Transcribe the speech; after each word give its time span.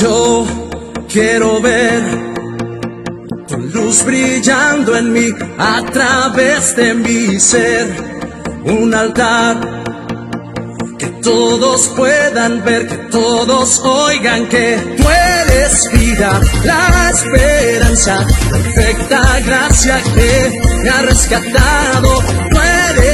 Yo 0.00 0.46
quiero 1.12 1.60
ver 1.60 2.02
tu 3.48 3.56
luz 3.56 4.04
brillando 4.04 4.96
en 4.96 5.12
mí 5.12 5.28
a 5.58 5.82
través 5.92 6.76
de 6.76 6.94
mi 6.94 7.40
ser. 7.40 7.88
Un 8.64 8.94
altar 8.94 9.56
que 10.98 11.06
todos 11.22 11.88
puedan 11.96 12.64
ver, 12.64 12.86
que 12.86 12.96
todos 13.10 13.80
oigan 13.80 14.46
que 14.48 14.76
tú 14.96 15.04
eres 15.08 15.90
vida, 15.92 16.40
la 16.64 17.10
esperanza, 17.10 18.24
perfecta 18.50 19.40
gracia 19.44 20.00
que 20.14 20.60
me 20.82 20.90
ha 20.90 21.02
rescatado 21.02 22.22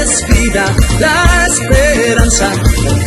es 0.04 0.26
vida, 0.28 0.64
la 1.00 1.46
esperanza, 1.46 2.50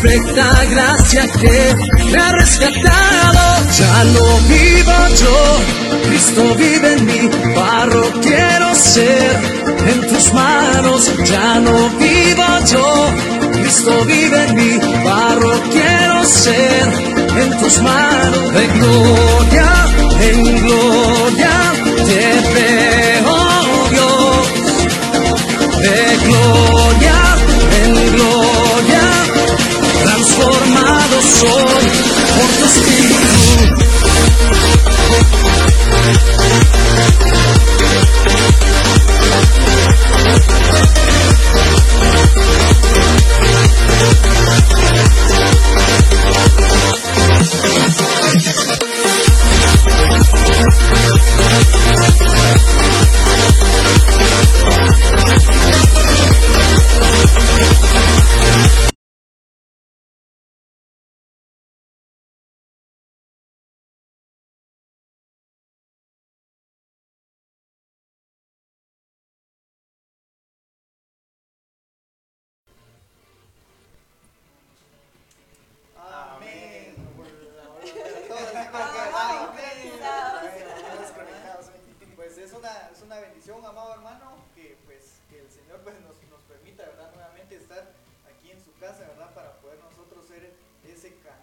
perfecta 0.01 0.65
gracia 0.65 1.27
que 1.39 1.75
me 2.11 2.17
ha 2.17 2.31
rescatado. 2.31 3.43
Ya 3.77 4.03
no 4.15 4.25
vivo 4.47 4.97
yo, 5.21 6.07
Cristo 6.07 6.55
vive 6.55 6.93
en 6.93 7.05
mí, 7.05 7.29
barro 7.55 8.11
quiero 8.21 8.75
ser 8.75 9.39
en 9.91 10.07
tus 10.07 10.33
manos. 10.33 11.11
Ya 11.25 11.59
no 11.59 11.89
vivo 11.99 12.47
yo, 12.71 13.51
Cristo 13.53 14.05
vive 14.05 14.43
en 14.45 14.55
mí, 14.55 14.79
barro 15.03 15.53
quiero 15.71 16.23
ser 16.25 16.83
en 17.41 17.59
tus 17.59 17.81
manos. 17.81 18.53
En 18.55 18.79
gloria 18.79 19.87
en 20.19 20.43
gloria 20.61 21.51
te 22.05 22.76
gloria, 26.27 27.19
en 27.83 28.11
gloria, 28.11 29.05
transformado 30.03 31.21
soy 31.21 31.85
por 32.35 32.49
tu 32.59 32.65
espíritu. 32.65 33.77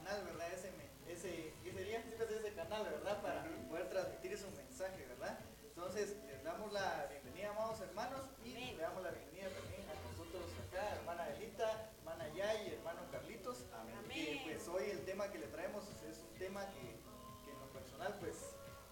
canal, 0.05 0.25
¿verdad? 0.25 0.53
Ese, 0.53 0.71
ese, 1.09 1.55
ese 1.65 1.85
día 1.85 2.01
de 2.01 2.37
ese 2.37 2.55
canal, 2.55 2.85
¿verdad? 2.85 3.23
Para 3.23 3.45
poder 3.69 3.89
transmitir 3.89 4.37
su 4.37 4.51
mensaje, 4.51 5.07
¿verdad? 5.07 5.39
Entonces, 5.63 6.17
les 6.27 6.45
damos 6.45 6.73
la 6.73 7.07
bienvenida, 7.09 7.51
amados 7.51 7.81
hermanos, 7.81 8.21
y 8.45 8.53
le 8.53 8.77
damos 8.77 9.03
la 9.03 9.11
bienvenida 9.11 9.49
también 9.49 9.83
a 9.89 9.95
nosotros 10.11 10.45
acá, 10.69 10.97
hermana 10.97 11.29
Elita, 11.31 11.91
hermana 11.99 12.29
Yay, 12.35 12.75
hermano 12.75 13.01
Carlitos. 13.11 13.65
Amén. 13.73 13.95
Amén. 14.05 14.41
Y, 14.45 14.51
pues 14.51 14.69
hoy 14.69 14.91
el 14.91 15.05
tema 15.07 15.31
que 15.33 15.39
le 15.39 15.47
traemos 15.47 15.85
es 16.05 16.19
un 16.19 16.39
tema 16.39 16.67
que, 16.71 17.01
que 17.45 17.53
en 17.53 17.61
lo 17.61 17.67
personal, 17.73 18.15
pues, 18.21 18.37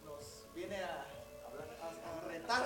nos 0.05 0.47
viene 0.55 0.77
a, 0.83 1.07
retar. 2.27 2.65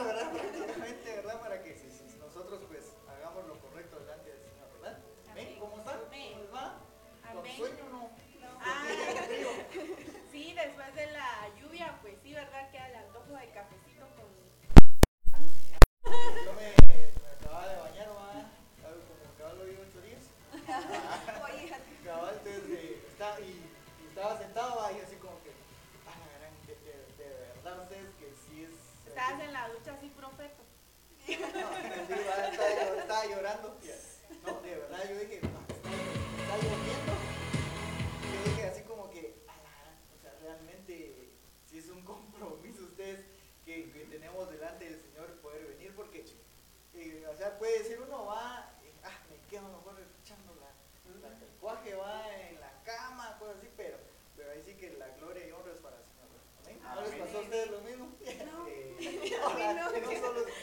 delante 44.45 44.85
del 44.85 45.01
Señor 45.01 45.33
poder 45.41 45.65
venir, 45.67 45.95
porque, 45.97 46.25
eh, 46.95 47.27
o 47.33 47.37
sea, 47.37 47.59
puede 47.59 47.79
decir 47.79 47.99
uno 48.01 48.27
va, 48.27 48.71
eh, 48.85 48.93
ah, 49.05 49.19
me 49.31 49.37
quedo 49.49 49.69
mejor 49.69 49.97
echando 50.23 50.53
la, 50.61 50.69
la, 51.23 51.97
va 51.97 52.41
en 52.41 52.61
la 52.61 52.73
cama, 52.85 53.37
cosas 53.39 53.57
así, 53.59 53.69
pero, 53.77 53.97
pero 54.37 54.51
ahí 54.51 54.63
sí 54.63 54.75
que 54.75 54.97
la 54.99 55.09
gloria 55.17 55.47
y 55.47 55.53
honra 55.53 55.73
es 55.73 55.81
para 55.81 55.97
el 55.97 56.05
Señor. 56.05 56.17
¿No 56.95 57.01
les 57.01 57.15
pasó 57.15 57.41
ustedes 57.41 57.71
lo 57.71 57.81
mismo? 57.81 58.07
No. 58.53 58.67
Eh, 58.77 58.97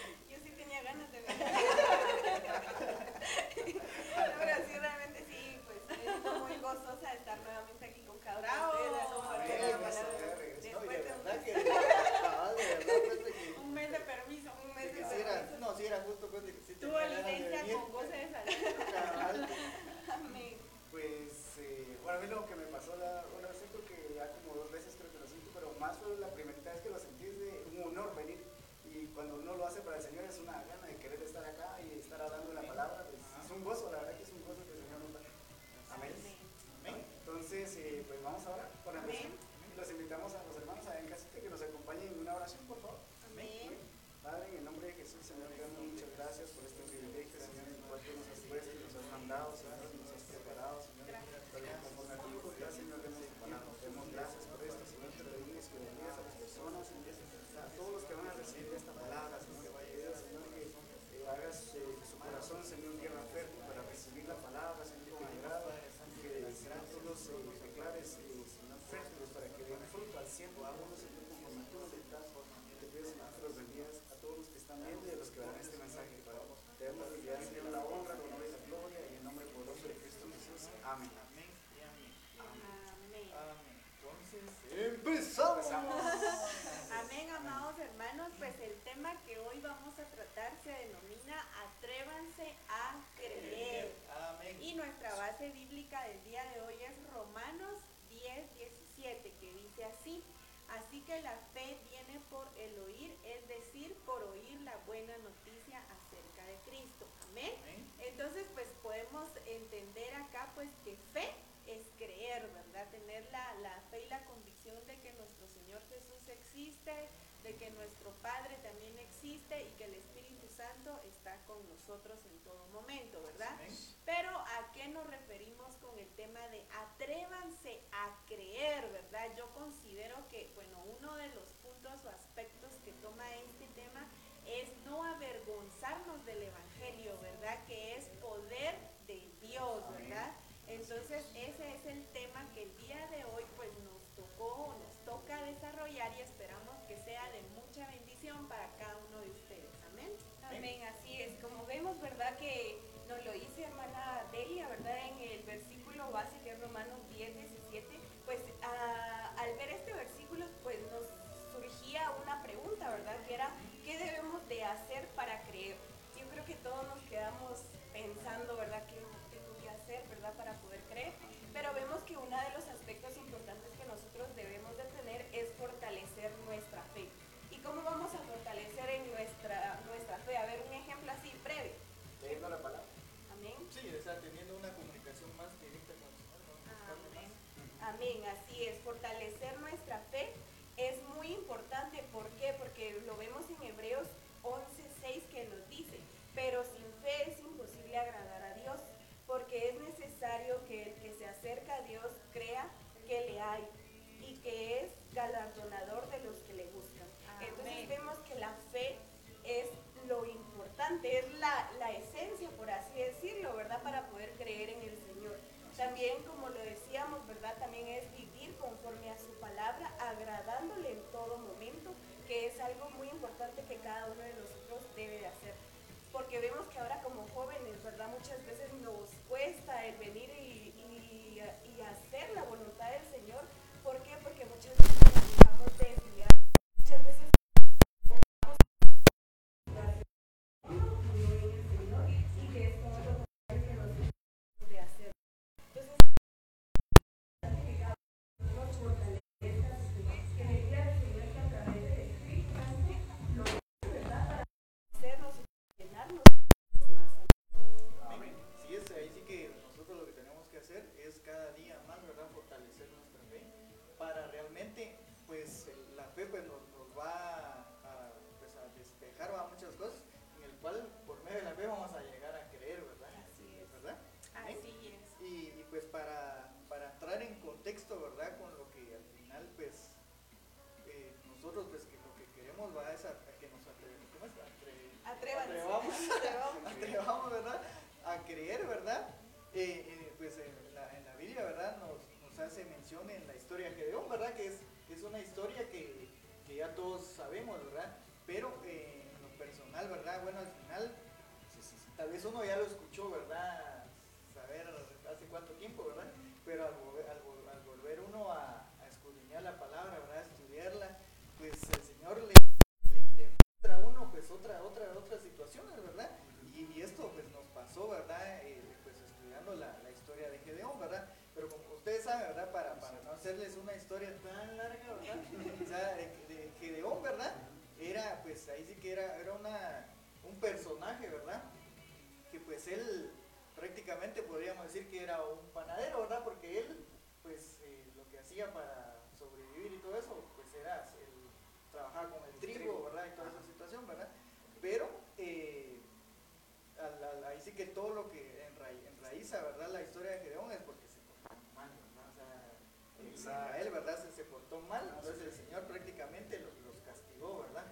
entonces 354.81 355.21
el 355.21 355.31
Señor 355.31 355.63
prácticamente 355.63 356.39
los, 356.39 356.53
castigó, 356.85 357.43
¿verdad? 357.43 357.65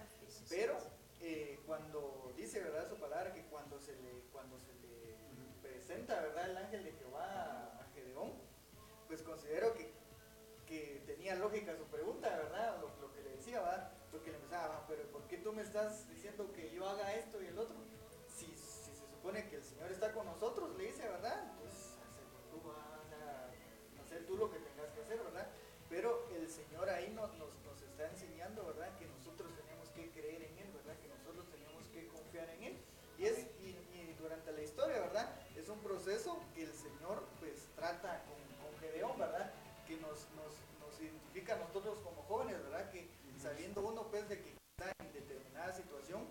Pero 0.48 0.76
eh, 1.20 1.60
cuando 1.66 2.32
dice, 2.36 2.60
¿verdad? 2.60 2.88
Su 2.88 2.96
palabra, 2.96 3.32
que 3.32 3.44
cuando 3.46 3.78
se 3.78 3.92
le, 3.96 4.24
cuando 4.32 4.58
se 4.58 4.72
le 4.74 5.16
presenta, 5.60 6.20
¿verdad? 6.20 6.50
El 6.50 6.56
ángel 6.56 6.84
de 6.84 6.92
Jehová 6.92 7.80
a 7.80 7.86
Gedeón, 7.94 8.32
pues 9.06 9.22
considero 9.22 9.74
que, 9.74 9.92
que 10.66 11.02
tenía 11.06 11.34
lógica 11.36 11.76
su 11.76 11.84
pregunta, 11.84 12.28
¿verdad? 12.28 12.80
Lo, 12.80 13.12
que 13.12 13.22
le 13.22 13.36
decía, 13.36 13.60
¿verdad? 13.60 13.92
Porque 14.10 14.30
le 14.30 14.38
pensaba, 14.38 14.78
ah, 14.78 14.84
pero 14.88 15.04
¿por 15.10 15.22
qué 15.28 15.38
tú 15.38 15.52
me 15.52 15.62
estás 15.62 16.08
diciendo 16.08 16.52
que 16.52 16.70
yo 16.70 16.88
haga 16.88 17.14
esto 17.14 17.42
y 17.42 17.46
el 17.46 17.58
otro? 17.58 17.76
Si 18.28 18.46
se 18.56 18.94
supone 18.94 19.48
que 19.48 19.56
el 19.56 19.64
Señor 19.64 19.90
está 19.92 20.12
con 20.12 20.26
nosotros, 20.26 20.76
proceso 36.02 36.36
que 36.54 36.64
el 36.64 36.72
Señor 36.72 37.22
pues 37.38 37.68
trata 37.76 38.24
con, 38.26 38.34
con 38.58 38.80
Gedeón, 38.80 39.16
¿verdad? 39.18 39.52
Que 39.86 39.94
nos, 39.98 40.26
nos, 40.34 40.50
nos, 40.82 41.00
identifica 41.00 41.54
a 41.54 41.58
nosotros 41.58 41.98
como 42.02 42.22
jóvenes, 42.22 42.60
¿verdad? 42.64 42.90
Que 42.90 43.08
sabiendo 43.40 43.82
uno 43.82 44.02
pues 44.10 44.28
de 44.28 44.42
que 44.42 44.50
está 44.50 44.92
en 44.98 45.12
determinada 45.12 45.72
situación, 45.72 46.22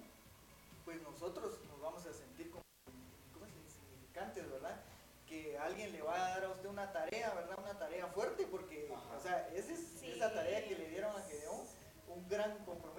pues 0.83 1.01
nosotros 1.01 1.57
nos 1.69 1.79
vamos 1.79 2.05
a 2.05 2.13
sentir 2.13 2.51
como, 2.51 2.63
como 3.33 3.45
insignificantes, 3.47 4.51
¿verdad? 4.51 4.81
Que 5.25 5.57
alguien 5.57 5.93
le 5.93 6.01
va 6.01 6.15
a 6.15 6.29
dar 6.31 6.43
a 6.45 6.49
usted 6.49 6.67
una 6.67 6.91
tarea, 6.91 7.33
¿verdad? 7.33 7.57
Una 7.57 7.79
tarea 7.79 8.07
fuerte, 8.07 8.47
porque, 8.47 8.91
o 9.15 9.19
sea, 9.21 9.47
esa 9.55 9.71
es 9.71 10.03
esa 10.03 10.33
tarea 10.33 10.67
que 10.67 10.75
le 10.75 10.89
dieron 10.89 11.15
a 11.15 11.23
Gedeón, 11.23 11.61
un 12.09 12.27
gran 12.27 12.57
compromiso 12.65 12.90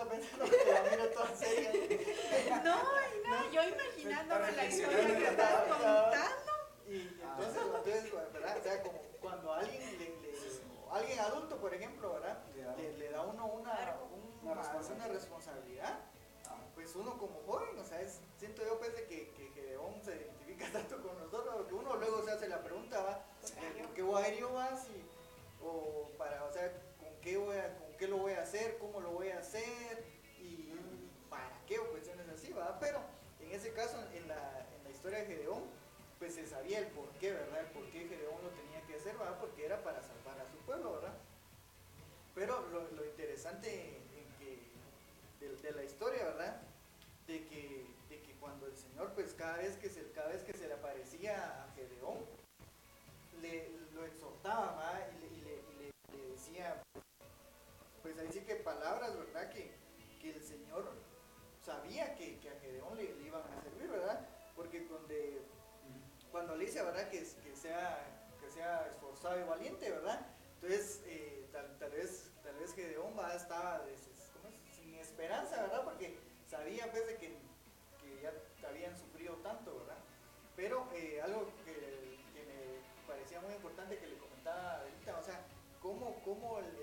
estaba 0.00 0.10
pensando 0.10 0.44
que 0.44 0.72
la 0.72 0.82
mira 0.82 1.10
toda 1.12 1.36
seria. 1.36 1.72
No, 2.64 2.74
no, 2.74 3.44
no, 3.44 3.52
yo 3.52 3.62
imaginándome 3.68 4.52
la 4.52 4.64
historia 4.66 5.06
que 5.06 5.26
estás 5.26 5.62
contando. 5.62 6.52
Y, 6.86 7.00
entonces, 7.00 7.62
ah, 7.62 7.82
entonces, 7.84 8.32
¿verdad? 8.32 8.58
O 8.58 8.62
sea, 8.62 8.82
como 8.82 8.98
cuando 9.20 9.52
alguien 9.52 9.98
le, 9.98 10.06
le 10.06 10.38
alguien 10.90 11.20
adulto, 11.20 11.56
por 11.58 11.72
ejemplo, 11.74 12.12
¿verdad? 12.14 12.38
Le, 12.76 12.98
le, 12.98 13.10
da 13.10 13.22
uno 13.22 13.46
una, 13.46 13.72
una, 13.72 13.96
una 14.42 14.54
responsabilidad. 14.54 15.06
Una 15.06 15.14
responsabilidad. 15.14 15.98
Pues 16.74 16.94
uno 16.96 17.18
como 17.18 17.42
joven, 17.46 17.78
o 17.78 17.84
sea, 17.84 18.00
es, 18.00 18.20
siento 18.38 18.64
yo 18.64 18.78
pues 18.78 18.94
de 18.96 19.04
que, 19.04 19.30
que, 19.32 19.52
que 19.52 19.62
León 19.62 20.00
se 20.02 20.16
identifica 20.16 20.66
tanto 20.72 21.02
con 21.02 21.18
nosotros, 21.18 21.54
porque 21.56 21.74
uno 21.74 21.96
luego 21.96 22.24
se 22.24 22.32
hace 22.32 22.48
la 22.48 22.62
pregunta, 22.62 23.02
¿va? 23.02 23.24
¿Por 23.78 23.94
qué 23.94 24.02
voy 24.02 24.22
a 24.22 24.28
ir 24.28 24.40
yo 24.40 24.50
más? 24.50 24.86
Y, 24.88 25.04
o 25.62 26.08
para, 26.16 26.42
o 26.44 26.52
sea, 26.52 26.72
¿con 26.98 27.14
qué 27.20 27.36
voy 27.36 27.56
a, 27.56 27.76
con 27.76 27.89
qué 28.00 28.08
lo 28.08 28.16
voy 28.16 28.32
a 28.32 28.40
hacer? 28.40 28.78
¿Cómo 28.78 28.98
lo 29.00 29.10
voy 29.10 29.28
a 29.28 29.38
hacer? 29.38 30.02
Y, 30.38 30.72
para 31.28 31.60
qué, 31.66 31.78
o 31.78 31.90
cuestiones 31.90 32.26
así, 32.30 32.50
¿va? 32.52 32.78
Pero 32.80 32.98
en 33.40 33.52
ese 33.52 33.72
caso, 33.74 34.02
en 34.14 34.26
la, 34.26 34.66
historia 34.90 35.20
de 35.20 35.26
Gedeón, 35.26 35.62
pues 36.18 36.34
se 36.34 36.46
sabía 36.46 36.78
el 36.78 36.86
por 36.88 37.08
qué, 37.20 37.32
¿verdad? 37.32 37.60
El 37.60 37.66
por 37.66 37.84
qué 37.90 38.08
Gedeón 38.08 38.42
lo 38.42 38.50
tenía 38.50 38.80
que 38.86 38.96
hacer, 38.96 39.16
¿verdad? 39.16 39.38
Porque 39.38 39.64
era 39.64 39.82
para 39.82 40.02
salvar 40.02 40.38
a 40.40 40.50
su 40.50 40.56
pueblo, 40.66 40.94
¿verdad? 40.94 41.14
Pero 42.34 42.66
lo, 42.68 43.04
interesante 43.04 44.00
de, 45.62 45.72
la 45.72 45.84
historia, 45.84 46.24
¿verdad? 46.24 46.62
De 47.26 47.46
que, 47.46 47.86
de 48.08 48.22
que 48.22 48.32
cuando 48.40 48.66
el 48.66 48.76
Señor, 48.76 49.12
pues 49.14 49.34
cada 49.34 49.58
vez 49.58 49.76
que 49.76 49.88
se, 49.88 50.10
cada 50.12 50.28
vez 50.28 50.42
que 50.42 50.54
se 50.54 50.66
le 50.66 50.74
aparecía 50.74 51.64
a 51.64 51.72
Gedeón, 51.74 52.18
le, 53.40 53.68
lo 53.94 54.04
exhortaba, 54.04 54.76
ahí 58.20 58.32
sí 58.32 58.40
que 58.40 58.56
palabras, 58.56 59.16
¿verdad? 59.16 59.50
Que, 59.50 59.74
que 60.20 60.30
el 60.30 60.42
Señor 60.42 60.90
sabía 61.64 62.14
que, 62.14 62.38
que 62.38 62.50
a 62.50 62.60
Gedeón 62.60 62.96
le, 62.96 63.04
iban 63.26 63.42
a 63.42 63.62
servir, 63.62 63.88
¿verdad? 63.88 64.26
Porque 64.54 64.86
cuando, 64.86 65.14
cuando 66.30 66.56
le 66.56 66.66
dice, 66.66 66.82
¿verdad? 66.82 67.08
Que, 67.08 67.18
que, 67.20 67.56
sea, 67.56 68.06
que 68.40 68.50
sea 68.50 68.86
esforzado 68.88 69.40
y 69.40 69.44
valiente, 69.44 69.90
¿verdad? 69.90 70.26
Entonces, 70.54 71.02
eh, 71.06 71.48
tal, 71.52 71.78
tal 71.78 71.90
vez, 71.90 72.30
tal 72.42 72.54
vez 72.56 72.74
Gedeón 72.74 73.14
va, 73.18 73.34
estaba 73.34 73.80
des- 73.80 74.30
¿cómo 74.34 74.48
es? 74.54 74.76
sin 74.76 74.94
esperanza, 74.94 75.62
¿verdad? 75.62 75.84
Porque 75.84 76.18
sabía 76.48 76.90
pues 76.90 77.06
de 77.06 77.16
que, 77.16 77.28
que 78.00 78.22
ya 78.22 78.68
habían 78.68 78.96
sufrido 78.98 79.34
tanto, 79.36 79.78
¿verdad? 79.78 79.96
Pero 80.56 80.86
eh, 80.94 81.20
algo 81.22 81.46
que, 81.64 81.72
que 81.72 82.44
me 82.44 83.06
parecía 83.06 83.40
muy 83.40 83.54
importante 83.54 83.98
que 83.98 84.06
le 84.06 84.18
comentaba 84.18 84.80
ahorita, 84.80 85.18
o 85.18 85.22
sea, 85.22 85.40
cómo, 85.80 86.20
cómo 86.22 86.58
el, 86.58 86.76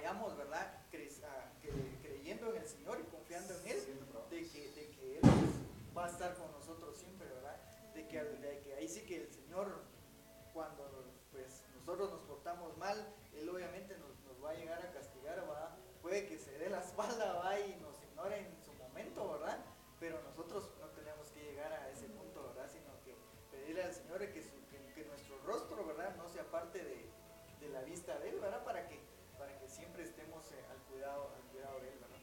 vayamos 0.00 0.34
verdad 0.36 0.72
Cre- 1.62 2.00
creyendo 2.02 2.54
en 2.54 2.62
el 2.62 2.66
Señor 2.68 2.98
y 3.00 3.04
confiando 3.10 3.52
en 3.60 3.68
Él 3.68 3.80
de 4.30 4.48
que, 4.48 4.70
de 4.70 4.86
que 4.96 5.18
Él 5.18 5.22
va 5.96 6.06
a 6.06 6.10
estar 6.10 6.34
con 6.36 6.50
nosotros 6.52 6.96
siempre, 6.96 7.28
¿verdad? 7.28 7.56
De 7.94 8.08
que, 8.08 8.22
de 8.24 8.60
que 8.60 8.74
ahí 8.76 8.88
sí 8.88 9.02
que 9.02 9.16
el 9.24 9.30
Señor, 9.30 9.82
cuando 10.54 11.04
pues, 11.30 11.62
nosotros 11.76 12.10
nos 12.12 12.20
portamos 12.22 12.76
mal, 12.78 12.96
Él 13.34 13.46
obviamente 13.50 13.94
nos, 13.98 14.18
nos 14.20 14.42
va 14.42 14.50
a 14.50 14.54
llegar 14.54 14.80
a 14.82 14.90
castigar, 14.90 15.38
¿verdad? 15.40 15.76
Puede 16.00 16.26
que 16.26 16.38
se 16.38 16.56
dé 16.58 16.70
la 16.70 16.80
espalda, 16.80 17.34
¿va? 17.34 17.60
Y 17.60 17.76
nos 17.82 18.02
ignore 18.02 18.38
en 18.38 18.56
su 18.64 18.72
momento, 18.74 19.28
¿verdad? 19.32 19.58
Pero 19.98 20.22
nosotros 20.22 20.70
no 20.80 20.86
tenemos 20.90 21.28
que 21.28 21.42
llegar 21.42 21.72
a 21.74 21.90
ese 21.90 22.06
punto, 22.08 22.42
¿verdad? 22.54 22.70
Sino 22.72 22.88
que 23.04 23.14
pedirle 23.50 23.82
al 23.82 23.92
Señor 23.92 24.20
que, 24.32 24.42
su- 24.42 24.64
que, 24.70 24.94
que 24.94 25.04
nuestro 25.04 25.36
rostro, 25.44 25.84
¿verdad? 25.84 26.16
No 26.16 26.26
sea 26.30 26.44
parte 26.50 26.82
de, 26.82 27.04
de 27.60 27.68
la 27.68 27.82
vista 27.82 28.18
de 28.18 28.30
Él, 28.30 28.40
¿verdad? 28.40 28.64
Para 28.64 28.88
que, 28.88 28.98
para 29.38 29.58
que 29.58 29.68
siempre 29.68 30.04
estemos 30.04 30.50
eh, 30.52 30.64
al, 30.70 30.78
cuidado, 31.00 31.80
de 31.80 31.88
Él, 31.88 31.98
¿verdad? 31.98 32.20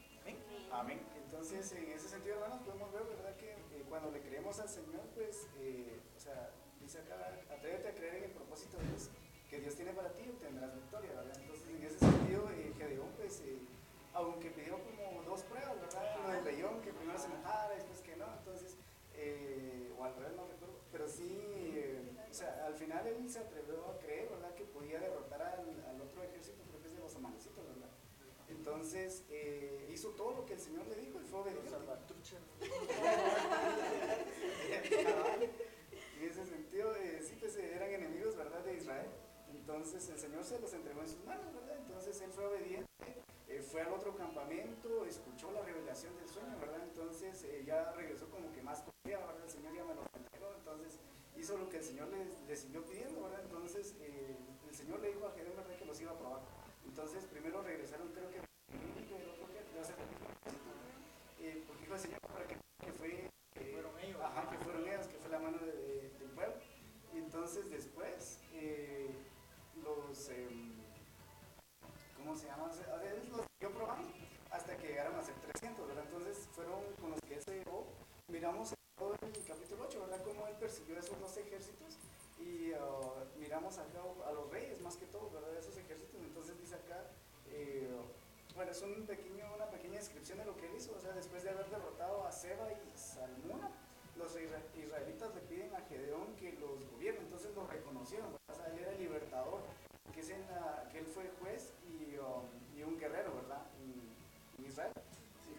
Amén. 0.70 1.00
Entonces, 1.24 1.72
en 1.72 1.90
ese 1.90 2.08
sentido, 2.08 2.36
hermanos, 2.36 2.60
podemos 2.64 2.92
ver, 2.92 3.02
¿verdad? 3.04 3.34
Que 3.36 3.52
eh, 3.52 3.84
cuando 3.88 4.10
le 4.10 4.20
creemos 4.20 4.58
al 4.60 4.68
Señor, 4.68 5.02
pues, 5.14 5.48
eh, 5.58 6.00
o 6.16 6.20
sea, 6.20 6.50
dice 6.80 7.00
acá, 7.00 7.40
atrévete 7.50 7.88
a 7.88 7.94
creer 7.94 8.14
en 8.16 8.24
el 8.24 8.30
propósito 8.30 8.76
de 8.78 8.86
Dios 8.86 9.10
que 9.50 9.60
Dios 9.60 9.74
tiene 9.74 9.92
para 9.92 10.12
ti 10.12 10.22
y 10.26 10.28
obtendrás 10.28 10.74
victoria, 10.74 11.10
¿verdad? 11.10 11.32
Entonces, 11.40 11.68
en 11.68 11.82
ese 11.82 11.98
sentido, 11.98 12.48
eh, 12.50 12.72
Gedeón, 12.76 13.08
pues, 13.16 13.40
eh, 13.40 13.58
aunque 14.12 14.50
pidió 14.50 14.78
como 14.84 15.22
dos 15.24 15.42
pruebas, 15.42 15.80
¿verdad? 15.80 16.16
Lo 16.22 16.44
del 16.44 16.56
león, 16.56 16.80
que 16.82 16.92
primero 16.92 17.18
se 17.18 17.26
enojara, 17.26 17.74
después 17.74 18.00
que 18.02 18.16
no, 18.16 18.26
entonces, 18.38 18.76
o 19.98 20.04
al 20.04 20.14
revés, 20.14 20.36
no 20.36 20.46
recuerdo, 20.46 20.78
pero 20.92 21.08
sí, 21.08 21.82
o 22.30 22.32
sea, 22.32 22.66
al 22.66 22.74
final 22.74 23.06
él 23.06 23.28
se 23.28 23.40
atrevió 23.40 23.84
a 23.86 23.98
creer, 23.98 24.28
¿verdad? 24.28 24.54
Que 24.54 24.64
podía 24.64 25.00
derrotar 25.00 25.42
al, 25.42 25.84
al 25.88 26.00
otro 26.00 26.22
ejército, 26.22 26.62
creo 26.68 26.80
que 26.80 26.88
es 26.88 26.94
de 26.94 27.00
los 27.00 27.16
amalecitos, 27.16 27.66
¿verdad? 27.66 27.88
Entonces 28.68 29.24
eh, 29.30 29.88
hizo 29.90 30.10
todo 30.10 30.34
lo 30.34 30.44
que 30.44 30.52
el 30.52 30.60
Señor 30.60 30.86
le 30.88 30.96
dijo 30.96 31.18
y 31.18 31.24
fue 31.24 31.40
obediente. 31.40 31.70
En 36.18 36.24
ese 36.28 36.44
sentido, 36.44 36.94
eh, 36.96 37.22
sí, 37.22 37.36
pues 37.38 37.56
eh, 37.56 37.76
eran 37.76 37.90
enemigos, 37.90 38.36
¿verdad? 38.36 38.62
De 38.64 38.74
Israel. 38.74 39.06
Entonces 39.54 40.06
el 40.10 40.18
Señor 40.18 40.44
se 40.44 40.60
los 40.60 40.74
entregó 40.74 41.00
en 41.00 41.08
sus 41.08 41.24
manos, 41.24 41.54
¿verdad? 41.54 41.78
Entonces 41.78 42.20
él 42.20 42.30
fue 42.30 42.44
obediente, 42.44 42.86
eh, 43.48 43.62
fue 43.62 43.80
al 43.82 43.92
otro 43.92 44.14
campamento, 44.16 45.06
escuchó 45.06 45.50
la 45.52 45.62
revelación 45.62 46.14
del 46.16 46.28
sueño, 46.28 46.58
¿verdad? 46.60 46.82
Entonces 46.82 47.46
ya 47.64 47.92
regresó 47.92 48.28
como 48.28 48.52
que 48.52 48.60
más 48.62 48.82
confiado, 48.82 49.28
¿verdad? 49.28 49.44
El 49.44 49.50
Señor 49.50 49.74
ya 49.74 49.84
me 49.84 49.94
lo 49.94 50.02
entregó, 50.12 50.52
entonces 50.58 50.98
hizo 51.36 51.56
lo 51.56 51.70
que 51.70 51.78
el 51.78 51.84
Señor 51.84 52.08
le, 52.08 52.26
le 52.46 52.56
siguió 52.56 52.84
pidiendo, 52.84 53.22
¿verdad? 53.22 53.40
Entonces 53.44 53.94
el 54.68 54.74
Señor 54.74 55.00
le 55.00 55.08
dijo 55.08 55.26
a 55.26 55.32
Gedeón, 55.32 55.56
¿verdad? 55.56 55.78
Que 55.78 55.86
los 55.86 55.98
iba 56.00 56.12
a 56.12 56.18
probar. 56.18 56.42
Entonces 56.88 57.24
primero 57.26 57.62
regresaron, 57.62 58.08
creo 58.08 58.30
que, 58.30 58.47
se 72.38 72.46
llama? 72.46 72.70
O 72.70 72.74
sea, 72.74 72.86
los 73.30 73.46
siguió 73.58 73.74
probando 73.74 74.08
hasta 74.50 74.76
que 74.76 74.88
llegaron 74.88 75.16
a 75.16 75.22
ser 75.22 75.34
300, 75.34 75.88
¿verdad? 75.88 76.04
Entonces 76.06 76.48
fueron 76.54 76.80
con 77.00 77.10
los 77.10 77.20
que 77.20 77.40
se 77.40 77.58
llevó. 77.58 77.86
Miramos 78.28 78.70
en 78.70 78.78
todo 78.96 79.12
el 79.12 79.44
capítulo 79.44 79.84
8, 79.86 80.00
¿verdad? 80.00 80.24
Cómo 80.24 80.46
él 80.46 80.54
persiguió 80.60 80.98
esos 80.98 81.18
dos 81.20 81.36
ejércitos 81.36 81.98
y 82.38 82.72
uh, 82.72 83.26
miramos 83.38 83.78
acá 83.78 84.00
a 84.26 84.32
los 84.32 84.50
reyes 84.50 84.80
más 84.80 84.96
que 84.96 85.06
todo, 85.06 85.30
¿verdad? 85.30 85.56
Esos 85.56 85.76
ejércitos. 85.76 86.20
Entonces 86.22 86.58
dice 86.58 86.76
acá, 86.76 87.04
eh, 87.50 87.90
bueno, 88.54 88.70
es 88.70 88.82
un 88.82 89.06
pequeño, 89.06 89.44
una 89.54 89.70
pequeña 89.70 89.98
descripción 89.98 90.38
de 90.38 90.44
lo 90.44 90.56
que 90.56 90.66
él 90.66 90.74
hizo, 90.76 90.92
o 90.96 91.00
sea, 91.00 91.12
después 91.12 91.42
de 91.42 91.50
haber 91.50 91.68
derrotado 91.70 92.26
a 92.26 92.32
Seba 92.32 92.68
y 92.72 92.96
Salmuna, 92.96 93.70
los 94.16 94.34
israelitas 94.36 95.34
le 95.34 95.40
piden 95.42 95.74
a 95.74 95.80
Gedeón 95.82 96.34
que 96.36 96.52
los 96.54 96.84
gobierne, 96.90 97.20
entonces 97.20 97.54
lo 97.54 97.66
reconocieron, 97.66 98.34
o 98.34 98.54
sea, 98.54 98.66
él 98.66 98.80
era 98.80 98.90
el 98.90 98.98
libertador, 98.98 99.60
que, 100.12 100.20
es 100.20 100.30
en 100.30 100.40
la, 100.48 100.88
que 100.90 100.98
él 100.98 101.06
fue 101.06 101.30
juez 101.40 101.72
y, 101.86 102.18
um, 102.18 102.44
y 102.76 102.82
un 102.82 102.98
guerrero, 102.98 103.32
¿verdad? 103.34 103.62
En, 103.80 104.58
en 104.58 104.68
Israel. 104.68 104.92
Sí. 105.44 105.54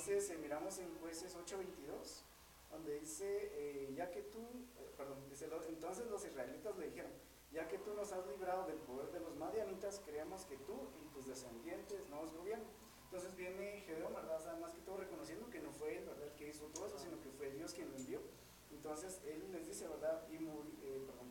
Entonces, 0.00 0.30
eh, 0.30 0.38
miramos 0.40 0.78
en 0.78 0.88
jueces 0.98 1.36
8.22, 1.36 2.22
donde 2.70 3.00
dice, 3.00 3.50
eh, 3.52 3.92
ya 3.94 4.10
que 4.10 4.22
tú, 4.22 4.40
eh, 4.78 4.90
perdón, 4.96 5.18
dice, 5.28 5.46
entonces 5.68 6.06
los 6.06 6.24
israelitas 6.24 6.74
le 6.78 6.86
dijeron, 6.86 7.12
ya 7.52 7.68
que 7.68 7.76
tú 7.76 7.92
nos 7.92 8.10
has 8.10 8.26
librado 8.26 8.66
del 8.66 8.78
poder 8.78 9.12
de 9.12 9.20
los 9.20 9.36
madianitas, 9.36 10.00
creemos 10.06 10.46
que 10.46 10.56
tú 10.56 10.88
y 11.02 11.04
tus 11.12 11.26
descendientes 11.26 12.08
nos 12.08 12.32
gobiernan. 12.32 12.66
Entonces 13.04 13.36
viene 13.36 13.82
Gedeón, 13.82 14.14
¿verdad? 14.14 14.36
O 14.36 14.42
sea, 14.42 14.54
más 14.54 14.72
que 14.72 14.80
todo 14.80 14.96
reconociendo 14.96 15.50
que 15.50 15.60
no 15.60 15.70
fue 15.70 15.98
él, 15.98 16.06
¿verdad?, 16.06 16.34
que 16.34 16.48
hizo 16.48 16.64
todo 16.68 16.86
eso, 16.86 16.98
sino 16.98 17.20
que 17.20 17.28
fue 17.28 17.50
Dios 17.50 17.74
quien 17.74 17.90
lo 17.90 17.98
envió. 17.98 18.22
Entonces 18.70 19.20
él 19.26 19.52
les 19.52 19.66
dice, 19.66 19.86
¿verdad? 19.86 20.26
Y 20.30 20.38
muy, 20.38 20.78
eh, 20.82 21.04
perdón. 21.04 21.28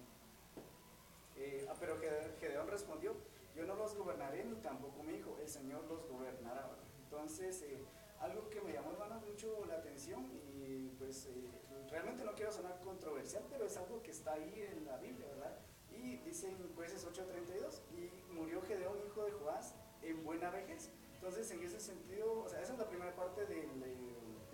Eh, 1.37 1.65
ah, 1.67 1.75
pero 1.79 1.97
Gedeón 2.39 2.67
respondió, 2.67 3.15
yo 3.55 3.65
no 3.65 3.73
los 3.73 3.95
gobernaré 3.95 4.43
ni 4.43 4.57
tampoco 4.57 5.01
mi 5.01 5.15
hijo, 5.15 5.39
el 5.41 5.49
Señor 5.49 5.85
los 5.85 6.07
gobernará, 6.07 6.67
¿verdad? 6.67 6.85
Entonces, 7.09 7.63
eh, 7.63 7.83
algo 8.19 8.49
que 8.49 8.61
me 8.61 8.73
llamó, 8.73 8.91
hermano, 8.91 9.21
mucho 9.21 9.65
la 9.65 9.75
atención 9.75 10.25
y 10.31 10.89
pues 10.97 11.27
eh, 11.27 11.87
realmente 11.89 12.23
no 12.23 12.33
quiero 12.33 12.51
sonar 12.51 12.79
controversial, 12.81 13.43
pero 13.49 13.65
es 13.65 13.77
algo 13.77 14.01
que 14.01 14.11
está 14.11 14.33
ahí 14.33 14.67
en 14.71 14.85
la 14.85 14.97
Biblia, 14.97 15.27
¿verdad? 15.27 15.57
Y 15.91 16.17
dice 16.17 16.49
en 16.49 16.73
jueces 16.75 17.05
8.32, 17.05 17.81
y 17.97 18.33
murió 18.33 18.61
Gedeón, 18.61 18.97
hijo 19.05 19.23
de 19.23 19.31
Joás, 19.31 19.75
en 20.01 20.23
buena 20.23 20.49
vejez. 20.49 20.89
Entonces, 21.15 21.51
en 21.51 21.63
ese 21.63 21.79
sentido, 21.79 22.43
o 22.43 22.49
sea, 22.49 22.61
esa 22.61 22.73
es 22.73 22.79
la 22.79 22.87
primera 22.87 23.13
parte 23.15 23.45
del, 23.45 23.67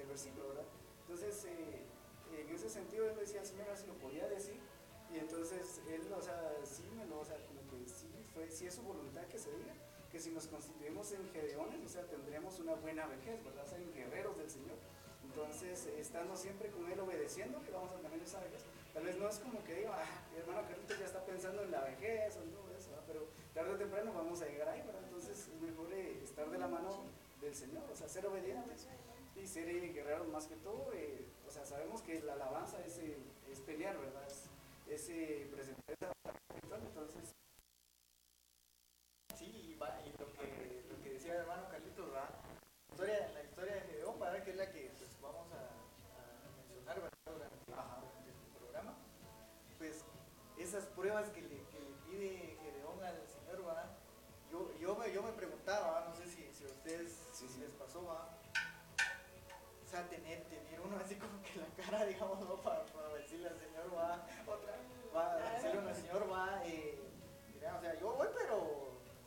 versículo, 0.08 0.50
¿verdad? 0.50 0.66
Entonces, 1.02 1.46
eh, 1.46 1.84
en 2.38 2.50
ese 2.50 2.70
sentido, 2.70 3.10
él 3.10 3.16
decía 3.18 3.42
al 3.42 3.46
Señor 3.46 3.66
si 3.76 3.88
lo 3.88 3.96
podía 3.96 4.28
decir, 4.28 4.60
y 5.12 5.18
entonces 5.18 5.82
él, 5.90 6.02
o 6.14 6.22
sea, 6.22 6.56
sí 6.64 6.84
me 6.96 7.06
lo, 7.06 7.20
o 7.20 7.26
sea, 7.26 7.38
como 7.48 7.62
que 7.68 7.90
sí, 7.90 8.08
fue, 8.34 8.50
sí 8.50 8.68
es 8.68 8.76
su 8.76 8.82
voluntad 8.82 9.26
que 9.26 9.38
se 9.38 9.52
diga, 9.52 9.74
que 10.16 10.22
si 10.22 10.32
nos 10.32 10.48
constituimos 10.48 11.12
en 11.12 11.30
Gedeones, 11.34 11.84
o 11.84 11.90
sea, 11.90 12.04
tendremos 12.04 12.58
una 12.62 12.74
buena 12.76 13.06
vejez, 13.06 13.44
¿verdad? 13.44 13.66
O 13.66 13.68
sea, 13.68 13.78
en 13.78 13.94
guerreros 13.94 14.38
del 14.38 14.50
Señor. 14.50 14.78
Entonces, 15.25 15.88
estando 16.00 16.38
siempre 16.38 16.70
con 16.70 16.90
Él 16.90 16.98
obedeciendo, 17.01 17.62
que 17.62 17.72
vamos 17.72 17.92
a 17.92 17.98
tener 18.00 18.22
esa 18.22 18.40
vejez. 18.40 18.64
Tal 18.94 19.04
vez 19.04 19.18
no 19.18 19.28
es 19.28 19.40
como 19.40 19.62
que 19.66 19.74
diga, 19.74 19.92
ah, 19.94 20.24
mi 20.32 20.40
hermano 20.40 20.66
Carlitos 20.70 20.98
ya 20.98 21.06
está 21.06 21.25
pensando 21.25 21.64
en 21.64 21.72
la 21.72 21.82
vejez 21.82 22.38
o 22.38 22.40
todo 22.44 22.72
eso, 22.80 22.92
pero 23.06 23.28
tarde 23.54 23.74
o 23.74 23.75
temprano 23.75 24.14
vamos 24.14 24.42
a 24.42 24.46
llegar 24.46 24.70
ahí, 24.70 24.84
¿verdad? 24.84 25.04
Entonces, 25.04 25.50
es 25.50 25.62
mejor 25.62 25.92
eh, 25.92 26.22
estar 26.24 26.50
de 26.50 26.60
la 26.60 26.68
mano 26.70 27.04
del 27.42 27.54
Señor, 27.54 27.84
o 27.92 27.96
sea, 27.98 28.08
ser 28.08 28.25
obedientes 28.25 28.88
y 29.36 29.46
ser 29.46 29.68
eh, 29.68 29.92
guerreros 29.92 30.30
más 30.30 30.46
que 30.46 30.56
todo. 30.56 30.94
Eh, 30.94 31.25
o 31.46 31.51
sea, 31.51 31.66
sabemos 31.66 32.01
que 32.04 32.22
la 32.22 32.36
alabanza 32.36 32.80
es, 32.86 33.00
eh, 33.00 33.18
pelear, 33.66 34.00
¿verdad? 34.00 34.24
Es, 34.30 34.46
es 34.88 35.10
eh, 35.10 35.50
presentar 35.51 35.84
esa 36.00 36.15
pasó, 58.03 58.27
sea, 59.86 60.03
tener, 60.10 60.44
tener 60.46 60.79
uno 60.81 60.98
así 60.98 61.16
como 61.16 61.42
que 61.42 61.60
la 61.60 61.68
cara, 61.86 62.05
digamos, 62.05 62.40
¿no? 62.42 62.55
para, 62.58 62.84
para 62.86 63.10
decirle 63.14 63.48
al 63.48 63.58
Señor, 63.58 63.96
va, 63.96 64.27
otra, 64.48 64.74
va 65.16 65.34
a 65.34 65.51
decirle 65.53 65.90
al 65.90 65.96
Señor, 65.96 66.31
va, 66.31 66.62
eh, 66.66 67.00
mira, 67.53 67.77
o 67.77 67.81
sea, 67.81 67.96
yo 68.00 68.14
voy, 68.14 68.27
pero 68.36 68.58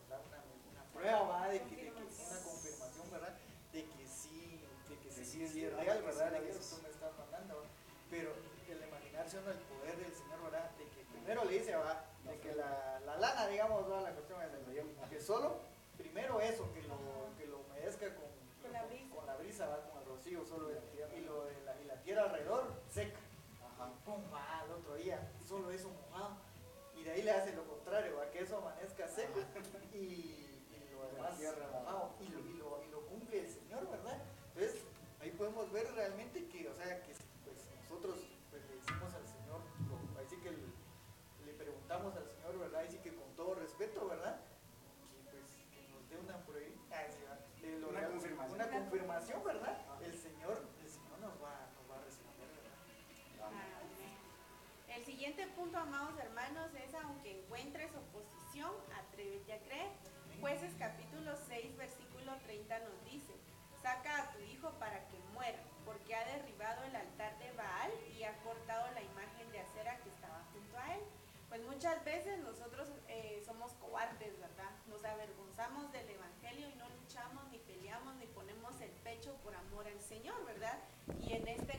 una, 0.06 0.18
una 0.72 0.84
prueba, 0.92 1.22
va, 1.22 1.48
de 1.48 1.62
que, 1.62 1.76
de 1.76 1.92
que 1.92 1.92
una 1.92 2.42
confirmación, 2.44 3.10
¿verdad? 3.10 3.34
De 3.72 3.84
que 3.84 4.06
sí, 4.06 4.60
de 4.88 4.98
que 4.98 5.10
sí, 5.10 5.24
sí 5.24 5.42
es 5.44 5.52
sí, 5.52 5.68
real, 5.68 5.98
que 6.00 6.06
¿verdad? 6.06 6.28
sí 6.28 6.34
De 6.34 6.40
que 6.42 6.50
es. 6.50 6.56
eso 6.56 6.76
tú 6.76 6.82
me 6.82 6.88
estás 6.90 7.18
mandando, 7.18 7.64
pero 8.10 8.32
el 8.68 8.86
imaginarse 8.86 9.38
uno 9.38 9.50
el 9.50 9.58
poder 9.58 9.96
del 9.96 10.12
Señor, 10.12 10.42
¿verdad? 10.42 10.70
De 10.76 10.84
que 10.84 11.04
primero 11.10 11.44
le 11.44 11.58
dice, 11.58 11.74
va, 11.76 12.04
de 12.24 12.38
que 12.40 12.54
la, 12.54 13.00
la 13.06 13.16
lana, 13.16 13.46
digamos, 13.46 13.90
va, 13.90 14.02
la 14.02 14.12
cuestión 14.12 14.42
es 14.42 14.52
de 14.52 15.08
que 15.08 15.20
solo, 15.20 15.60
primero 15.96 16.38
eso, 16.40 16.70
que 16.74 16.82
lo 17.46 17.58
humedezca 17.60 18.14
con, 18.14 18.28
Con 18.62 18.72
la 18.72 18.84
brisa. 18.84 19.14
con 19.14 19.26
la 19.26 19.36
brisa, 19.36 19.66
va, 19.66 19.80
con 19.88 20.02
el 20.02 20.08
rocío, 20.08 20.44
solo, 20.44 20.70
y, 20.70 21.20
lo 21.20 21.44
de 21.46 21.60
la, 21.64 21.80
y 21.80 21.84
la 21.84 22.00
tierra 22.18 22.30
alrededor 22.30 22.72
seca. 22.90 23.18
Ajá. 23.62 23.90
pum, 24.04 24.22
va, 24.32 24.60
al 24.60 24.70
otro 24.72 24.94
día, 24.96 25.30
solo 25.46 25.70
eso 25.70 25.88
mojado. 25.90 26.36
Y 26.96 27.04
de 27.04 27.12
ahí 27.12 27.22
le 27.22 27.30
hace 27.30 27.52
lo 27.54 27.64
contrario, 27.64 28.16
va, 28.16 28.28
que 28.30 28.40
eso 28.40 28.58
amanezca 28.58 29.06
seco 29.06 29.38
y, 29.94 29.96
y 29.98 30.88
lo 30.92 31.06
demás 31.14 31.38
mojado. 31.70 32.10
Y 32.20 32.28
lo, 32.28 32.40
y, 32.40 32.52
lo, 32.54 32.82
y 32.84 32.90
lo 32.90 33.00
cumple 33.06 33.40
el 33.40 33.48
Señor, 33.48 33.88
¿verdad? 33.88 34.18
Entonces, 34.54 34.82
ahí 35.20 35.30
podemos 35.30 35.70
ver 35.70 35.92
realmente 35.94 36.44
que, 36.48 36.68
o 36.68 36.74
sea, 36.74 37.02
que 37.04 37.12
pues, 37.44 37.56
nosotros 37.82 38.16
pues, 38.50 38.62
le 38.68 38.74
decimos 38.76 39.14
al 39.14 39.26
Señor, 39.26 39.60
lo- 39.88 40.18
ahí 40.18 40.26
sí 40.28 40.36
que 40.38 40.50
le, 40.50 41.46
le 41.46 41.52
preguntamos 41.56 42.16
al 42.16 42.26
Señor, 42.26 42.58
¿verdad? 42.58 42.80
Ahí 42.80 42.90
sí 42.90 42.98
que 42.98 43.14
con 43.14 43.30
todo 43.36 43.54
respeto, 43.54 44.08
¿verdad? 44.08 44.37
Punto, 55.58 55.76
amados 55.76 56.16
hermanos, 56.20 56.70
es 56.76 56.94
aunque 56.94 57.40
encuentres 57.40 57.90
oposición, 57.92 58.70
atrévete 58.94 59.54
a 59.54 59.58
creer. 59.58 59.90
Jueces 60.40 60.72
capítulo 60.78 61.34
6, 61.48 61.76
versículo 61.76 62.32
30 62.46 62.78
nos 62.78 63.04
dice, 63.04 63.34
saca 63.82 64.22
a 64.22 64.30
tu 64.30 64.38
hijo 64.38 64.70
para 64.78 65.08
que 65.08 65.18
muera, 65.34 65.58
porque 65.84 66.14
ha 66.14 66.24
derribado 66.26 66.84
el 66.84 66.94
altar 66.94 67.36
de 67.40 67.50
Baal 67.56 67.90
y 68.16 68.22
ha 68.22 68.38
cortado 68.44 68.86
la 68.94 69.02
imagen 69.02 69.50
de 69.50 69.58
acera 69.58 69.98
que 69.98 70.10
estaba 70.10 70.46
junto 70.52 70.78
a 70.78 70.94
él. 70.94 71.02
Pues 71.48 71.60
muchas 71.62 72.04
veces 72.04 72.38
nosotros 72.38 72.86
eh, 73.08 73.42
somos 73.44 73.72
cobardes, 73.80 74.38
¿verdad? 74.38 74.70
Nos 74.86 75.04
avergonzamos 75.04 75.90
del 75.90 76.08
Evangelio 76.08 76.68
y 76.68 76.74
no 76.76 76.88
luchamos, 77.00 77.48
ni 77.50 77.58
peleamos, 77.58 78.14
ni 78.16 78.26
ponemos 78.26 78.80
el 78.80 78.92
pecho 79.02 79.34
por 79.42 79.56
amor 79.56 79.88
al 79.88 80.00
Señor, 80.02 80.44
¿verdad? 80.44 80.78
Y 81.18 81.32
en 81.32 81.48
este 81.48 81.77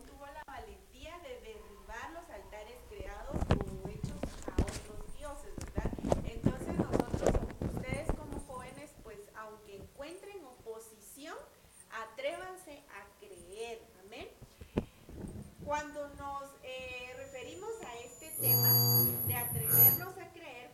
pues 0.00 0.06
Gedeón 0.06 0.06
tuvo 0.06 0.26
la 0.26 0.42
valentía 0.46 1.18
de 1.18 1.40
derribar 1.40 2.10
los 2.12 2.30
altares 2.30 2.76
creados 2.88 3.36
o 3.36 3.88
hechos 3.88 4.20
a 4.46 4.62
otros 4.62 5.16
dioses, 5.16 5.54
¿verdad? 5.56 5.92
Entonces 6.24 6.78
nosotros, 6.78 7.30
ustedes 7.74 8.08
como 8.16 8.40
jóvenes, 8.46 8.90
pues 9.02 9.18
aunque 9.36 9.76
encuentren 9.76 10.44
oposición, 10.44 11.36
atrévanse 11.90 12.82
a 12.90 13.18
creer, 13.18 13.80
amén. 14.06 14.28
Cuando 15.64 16.08
nos 16.14 16.50
eh, 16.62 17.14
referimos 17.16 17.70
a 17.86 17.98
este 17.98 18.30
tema 18.40 18.72
de 19.26 19.36
atrevernos 19.36 20.18
a 20.18 20.32
creer, 20.32 20.70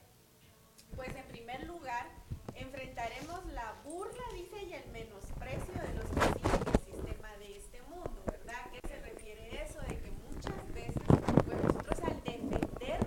pues 0.95 1.15
en 1.15 1.27
primer 1.29 1.65
lugar 1.65 2.07
enfrentaremos 2.55 3.45
la 3.53 3.75
burla, 3.85 4.23
dice, 4.35 4.63
y 4.65 4.73
el 4.73 4.91
menosprecio 4.91 5.75
de 5.75 5.95
los 5.95 6.07
que 6.07 6.21
siguen 6.21 6.63
el 6.67 6.95
sistema 6.95 7.37
de 7.39 7.57
este 7.57 7.83
mundo, 7.83 8.23
¿verdad? 8.27 8.57
¿A 8.65 8.71
qué 8.71 8.81
se 8.89 8.97
refiere 9.01 9.63
eso? 9.63 9.81
De 9.81 9.99
que 9.99 10.11
muchas 10.11 10.75
veces, 10.75 11.03
pues 11.45 11.63
nosotros 11.65 12.01
al 12.03 12.25
defender 12.25 13.07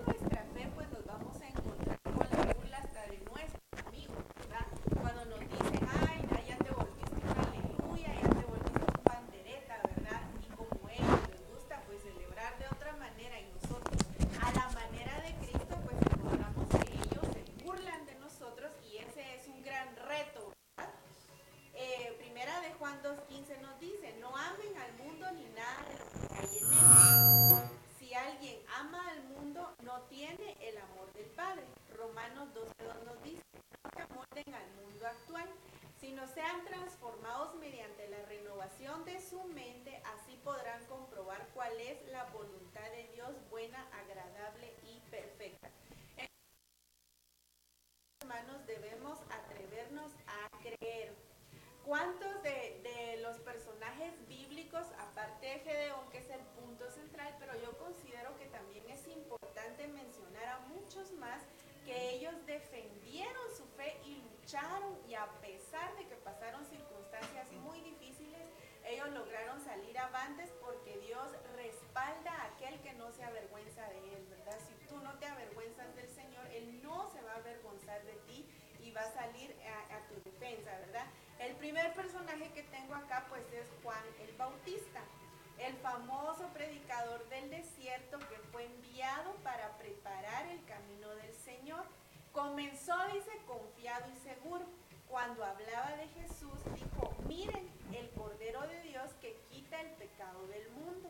¿Cuántos 51.89 52.43
de, 52.43 52.81
de, 52.83 53.17
los 53.23 53.39
personajes 53.39 54.13
bíblicos, 54.27 54.85
aparte 54.99 55.47
de 55.47 55.59
Gedeón, 55.61 56.07
que 56.11 56.19
es 56.19 56.29
el 56.29 56.41
punto 56.61 56.87
central, 56.91 57.35
pero 57.39 57.59
yo 57.63 57.75
considero 57.79 58.37
que 58.37 58.45
también 58.45 58.87
es 58.91 59.07
importante 59.07 59.87
mencionar 59.87 60.45
a 60.49 60.59
muchos 60.67 61.11
más 61.13 61.41
que 61.85 62.11
ellos 62.11 62.35
defendieron 62.45 63.43
su 63.57 63.65
fe 63.69 63.99
y 64.05 64.21
lucharon 64.21 64.99
y 65.09 65.15
a 65.15 65.25
pesar 65.41 65.95
de 65.97 66.07
que 66.07 66.15
pasaron 66.17 66.63
circunstancias 66.67 67.51
muy 67.53 67.81
difíciles, 67.81 68.45
ellos 68.85 69.09
lograron 69.09 69.59
salir 69.59 69.97
avantes 69.97 70.51
porque 70.61 70.95
Dios 70.99 71.27
respalda 71.55 72.31
a 72.31 72.45
aquel 72.53 72.79
que 72.81 72.93
no 72.93 73.11
se 73.11 73.23
avergüenza 73.23 73.89
de 73.89 73.97
él, 74.13 74.27
¿verdad? 74.29 74.59
Si 74.59 74.87
tú 74.87 74.99
no 74.99 75.17
te 75.17 75.25
avergüenzas 75.25 75.95
del 75.95 76.09
Señor, 76.09 76.45
Él 76.51 76.83
no 76.83 77.09
se 77.09 77.19
va 77.23 77.33
a 77.33 77.37
avergonzar 77.37 78.03
de 78.03 78.13
ti 78.27 78.47
y 78.79 78.91
va 78.91 79.01
a 79.01 79.11
salir 79.11 79.55
a, 79.65 79.95
a 79.95 80.07
tu 80.07 80.21
defensa, 80.23 80.71
¿verdad? 80.85 81.07
El 81.49 81.55
primer 81.55 81.91
personaje 81.95 82.51
que 82.53 82.61
tengo 82.63 82.93
acá 82.93 83.25
pues 83.27 83.41
es 83.51 83.67
Juan 83.81 84.03
el 84.21 84.35
Bautista 84.37 85.01
el 85.57 85.75
famoso 85.77 86.47
predicador 86.53 87.27
del 87.27 87.49
desierto 87.49 88.17
que 88.19 88.37
fue 88.51 88.65
enviado 88.65 89.33
para 89.43 89.77
preparar 89.77 90.47
el 90.47 90.63
camino 90.65 91.09
del 91.15 91.33
Señor. 91.33 91.83
Comenzó, 92.31 92.95
dice, 93.13 93.31
confiado 93.45 94.05
y 94.09 94.17
seguro. 94.19 94.65
Cuando 95.09 95.43
hablaba 95.43 95.97
de 95.97 96.07
Jesús, 96.09 96.53
dijo, 96.75 97.13
miren, 97.27 97.67
el 97.93 98.09
Cordero 98.11 98.61
de 98.67 98.81
Dios 98.83 99.11
que 99.19 99.35
quita 99.49 99.81
el 99.81 99.89
pecado 99.95 100.47
del 100.47 100.69
mundo. 100.69 101.09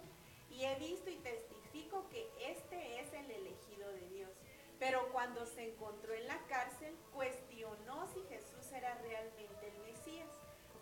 Y 0.50 0.64
he 0.64 0.76
visto 0.80 1.10
y 1.10 1.18
testifico 1.18 2.10
que 2.10 2.28
este 2.40 3.02
es 3.02 3.14
el 3.14 3.30
elegido 3.30 3.92
de 3.92 4.10
Dios. 4.10 4.32
Pero 4.80 5.12
cuando 5.12 5.46
se 5.46 5.74
encontró 5.74 6.14
en 6.14 6.28
la 6.28 6.40
cárcel, 6.48 6.96
cuestionó 7.14 8.08
si 8.14 8.22
Jesús 8.30 8.72
era 8.72 8.96
realmente. 8.96 9.49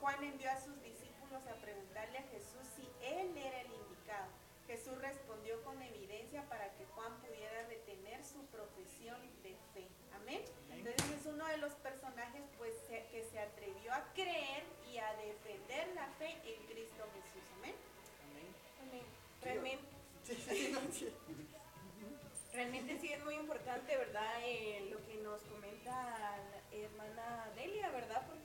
Juan 0.01 0.23
envió 0.23 0.51
a 0.51 0.60
sus 0.60 0.81
discípulos 0.81 1.41
a 1.47 1.55
preguntarle 1.62 2.19
a 2.19 2.23
Jesús 2.23 2.65
si 2.75 2.88
él 3.05 3.36
era 3.38 3.62
el 3.62 3.71
indicado. 3.71 4.27
Jesús 4.67 4.97
respondió 4.99 5.63
con 5.63 5.81
evidencia 5.81 6.43
para 6.49 6.73
que 6.73 6.86
Juan 6.88 7.17
pudiera 7.21 7.65
retener 7.67 8.23
su 8.23 8.45
profesión 8.47 9.17
de 9.41 9.55
fe. 9.73 9.88
Amén. 10.13 10.41
Entonces 10.69 11.21
es 11.21 11.25
uno 11.25 11.45
de 11.47 11.57
los 11.57 11.73
personajes 11.75 12.43
pues 12.57 12.73
que 12.89 13.25
se 13.31 13.39
atrevió 13.39 13.93
a 13.93 14.03
creer 14.13 14.63
y 14.91 14.97
a 14.97 15.13
defender 15.15 15.88
la 15.95 16.07
fe 16.19 16.31
en 16.43 16.65
Cristo 16.65 17.05
Jesús. 17.13 17.43
Amén. 17.60 17.75
Amén. 18.81 19.03
Realmente, 19.41 19.86
realmente 22.53 22.99
sí 22.99 23.13
es 23.13 23.23
muy 23.23 23.36
importante, 23.36 23.95
¿verdad? 23.95 24.41
Eh, 24.43 24.89
lo 24.91 25.05
que 25.05 25.15
nos 25.23 25.41
comenta 25.43 25.93
la 25.93 26.77
hermana 26.77 27.49
Delia, 27.55 27.89
¿verdad? 27.91 28.25
Porque 28.27 28.37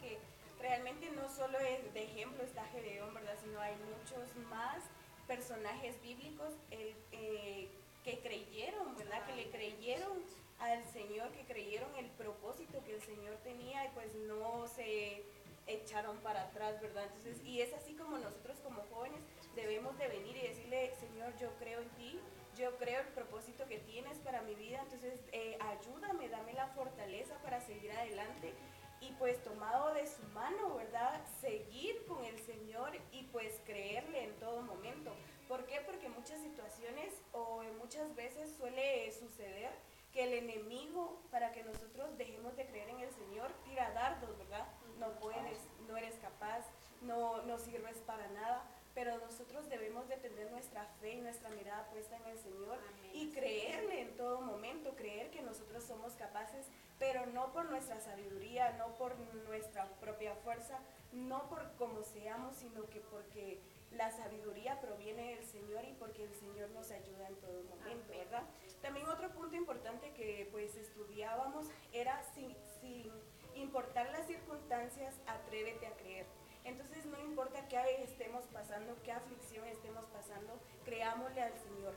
realmente 0.63 1.11
no 1.11 1.29
solo 1.29 1.59
es 1.59 1.93
de 1.93 2.05
ejemplo 2.05 2.43
está 2.43 2.65
Gedeón, 2.67 3.13
¿verdad? 3.13 3.37
Sino 3.43 3.61
hay 3.61 3.75
muchos 3.77 4.35
más 4.49 4.83
personajes 5.27 6.01
bíblicos 6.01 6.55
eh, 6.71 7.69
que 8.05 8.19
creyeron, 8.21 8.97
¿verdad? 8.97 9.27
Que 9.27 9.37
le 9.37 9.51
creyeron 9.51 10.23
al 10.59 10.85
Señor, 10.93 11.31
que 11.33 11.45
creyeron 11.45 11.95
el 11.97 12.07
propósito 12.11 12.83
que 12.85 12.95
el 12.95 13.03
Señor 13.03 13.37
tenía 13.43 13.85
y 13.85 13.89
pues 13.91 14.15
no 14.15 14.67
se 14.69 15.25
echaron 15.67 16.17
para 16.19 16.43
atrás, 16.43 16.81
¿verdad? 16.81 17.05
Entonces, 17.05 17.45
y 17.45 17.61
es 17.61 17.73
así 17.75 17.95
como 17.95 18.19
nosotros 18.19 18.59
como 18.61 18.83
jóvenes 18.93 19.21
debemos 19.55 19.97
de 19.99 20.09
venir 20.09 20.37
y 20.37 20.49
decirle, 20.49 20.95
Señor, 20.99 21.37
yo 21.39 21.51
creo 21.59 21.81
en 21.81 21.89
ti, 21.91 22.19
yo 22.57 22.77
creo 22.79 23.01
el 23.01 23.09
propósito 23.09 23.67
que 23.67 23.79
tienes 23.79 24.19
para 24.19 24.43
mi 24.43 24.55
vida, 24.55 24.81
entonces 24.83 25.21
eh, 25.33 25.57
ayúdame, 25.61 26.29
dame 26.29 26.53
la 26.55 26.69
fortaleza 26.69 27.37
para 27.43 27.61
seguir 27.61 27.93
adelante 27.93 28.55
y 29.03 29.13
pues 29.19 29.43
tomado 29.43 29.93
de 29.95 30.07
su 30.07 30.23
mano, 30.29 30.77
¿verdad? 30.77 31.21
Seguir 31.41 32.05
con 32.07 32.25
el 32.25 32.39
Señor 32.41 32.93
y 33.11 33.25
pues 33.25 33.61
creerle 33.67 34.25
en 34.25 34.35
todo 34.39 34.63
momento. 34.63 35.13
¿Por 35.49 35.67
qué? 35.67 35.81
Porque 35.85 36.09
muchas 36.09 36.41
situaciones 36.41 37.13
o 37.33 37.63
muchas 37.81 38.15
veces 38.15 38.55
suele 38.57 39.11
suceder 39.13 39.73
que 40.13 40.25
el 40.25 40.35
enemigo, 40.35 41.21
para 41.31 41.53
que 41.53 41.65
nosotros 41.65 42.17
dejemos 42.17 42.57
de 42.57 42.67
creer 42.67 42.91
en 42.91 43.01
el 43.01 43.13
Señor, 43.13 43.51
tira 43.65 43.91
dardos, 43.91 44.39
¿verdad? 44.39 44.69
No 44.99 45.11
puedes, 45.19 45.59
no 45.89 45.97
eres 45.97 46.15
capaz, 46.21 46.65
no, 47.01 47.43
no 47.43 47.59
sirves 47.59 47.99
para 48.07 48.29
nada 48.29 48.63
pero 48.95 49.19
nosotros 49.19 49.69
debemos 49.69 50.09
de 50.09 50.17
tener 50.17 50.51
nuestra 50.51 50.85
fe 51.01 51.15
y 51.15 51.21
nuestra 51.21 51.49
mirada 51.51 51.89
puesta 51.91 52.17
en 52.17 52.27
el 52.27 52.39
Señor 52.39 52.79
y 53.15 53.31
creerle 53.31 54.03
en 54.03 54.17
todo 54.17 54.41
momento, 54.41 54.95
creer 54.97 55.31
que 55.31 55.43
nosotros 55.43 55.85
somos 55.85 56.13
capaces, 56.15 56.67
pero 57.03 57.27
no 57.27 57.53
por 57.53 57.69
nuestra 57.69 58.01
sabiduría, 58.01 58.75
no 58.79 58.97
por 58.97 59.19
nuestra 59.49 59.89
propia 59.99 60.37
fuerza, 60.37 60.79
no 61.11 61.49
por 61.49 61.73
como 61.73 62.05
seamos, 62.05 62.55
sino 62.55 62.89
que 62.91 63.01
porque 63.01 63.59
la 63.91 64.13
sabiduría 64.13 64.81
proviene 64.81 65.35
del 65.35 65.45
Señor 65.45 65.85
y 65.85 65.95
porque 65.95 66.23
el 66.23 66.33
Señor 66.37 66.71
nos 66.71 66.93
ayuda 66.93 67.27
en 67.27 67.35
todo 67.41 67.61
momento, 67.65 68.13
¿verdad? 68.17 68.45
También 68.83 69.09
otro 69.09 69.31
punto 69.31 69.57
importante 69.57 70.13
que 70.13 70.49
pues 70.53 70.77
estudiábamos 70.77 71.67
era 71.93 72.23
sin, 72.35 72.55
sin 72.81 73.11
importar 73.57 74.09
las 74.13 74.29
circunstancias, 74.29 75.17
atrévete 75.27 75.89
a 75.89 75.97
creer. 75.97 76.27
Entonces 76.63 77.05
no 77.07 77.19
importa 77.19 77.67
qué 77.67 78.05
estemos 78.05 78.45
pasando, 78.53 78.95
qué 79.03 79.11
aflicción 79.11 79.67
estemos 79.67 80.05
pasando, 80.07 80.57
creámosle 80.85 81.43
al 81.43 81.59
Señor. 81.59 81.95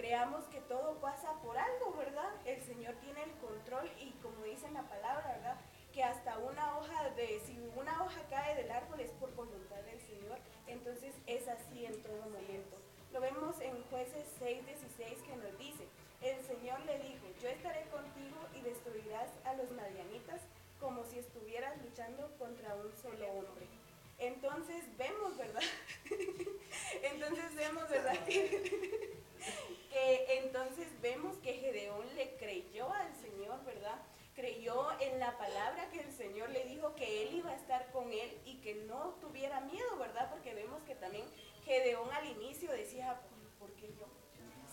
Creamos 0.00 0.46
que 0.46 0.62
todo 0.62 0.94
pasa 0.94 1.30
por 1.42 1.58
algo, 1.58 1.92
¿verdad? 1.92 2.32
El 2.46 2.62
Señor 2.62 2.94
tiene 3.02 3.22
el 3.22 3.32
control 3.32 3.86
y 4.00 4.12
como 4.22 4.44
dice 4.44 4.70
la 4.70 4.80
palabra, 4.84 5.34
¿verdad? 5.36 5.56
Que 5.92 6.02
hasta 6.02 6.38
una 6.38 6.78
hoja 6.78 7.10
de, 7.10 7.38
si 7.40 7.58
una 7.76 8.02
hoja 8.02 8.22
cae 8.30 8.56
del 8.56 8.70
árbol 8.70 8.98
es 9.00 9.10
por 9.10 9.34
voluntad 9.34 9.76
del 9.82 10.00
Señor, 10.00 10.38
entonces 10.66 11.12
es 11.26 11.46
así 11.48 11.84
en 11.84 12.02
todo 12.02 12.16
momento. 12.16 12.78
Lo 13.12 13.20
vemos 13.20 13.60
en 13.60 13.84
jueces 13.90 14.24
6:16 14.40 15.20
que 15.20 15.36
nos 15.36 15.58
dice, 15.58 15.86
el 16.22 16.40
Señor 16.46 16.80
le 16.86 16.98
dijo, 17.00 17.26
yo 17.42 17.50
estaré 17.50 17.84
contigo 17.90 18.38
y 18.54 18.62
destruirás 18.62 19.28
a 19.44 19.52
los 19.52 19.70
madianitas 19.72 20.40
como 20.80 21.04
si 21.04 21.18
estuvieras 21.18 21.76
luchando 21.82 22.34
contra 22.38 22.74
un 22.74 22.90
solo 22.96 23.28
hombre. 23.32 23.66
Entonces 24.18 24.82
vemos, 24.96 25.36
¿verdad? 25.36 25.62
entonces 27.02 27.54
vemos, 27.54 27.86
¿verdad? 27.90 28.16
Que 30.10 30.38
entonces 30.38 30.88
vemos 31.00 31.36
que 31.38 31.54
Gedeón 31.54 32.04
le 32.16 32.36
creyó 32.36 32.92
al 32.92 33.14
Señor, 33.14 33.64
¿verdad? 33.64 33.96
Creyó 34.34 34.88
en 35.00 35.20
la 35.20 35.36
palabra 35.38 35.88
que 35.90 36.00
el 36.00 36.12
Señor 36.12 36.50
le 36.50 36.64
dijo 36.64 36.94
que 36.96 37.22
él 37.22 37.34
iba 37.34 37.50
a 37.50 37.54
estar 37.54 37.90
con 37.92 38.12
él 38.12 38.36
y 38.44 38.60
que 38.60 38.74
no 38.86 39.14
tuviera 39.20 39.60
miedo, 39.60 39.96
¿verdad? 39.98 40.28
Porque 40.30 40.54
vemos 40.54 40.82
que 40.82 40.96
también 40.96 41.24
Gedeón 41.64 42.10
al 42.12 42.26
inicio 42.26 42.72
decía, 42.72 43.20
¿por 43.58 43.70
qué 43.74 43.92
yo? 43.94 44.06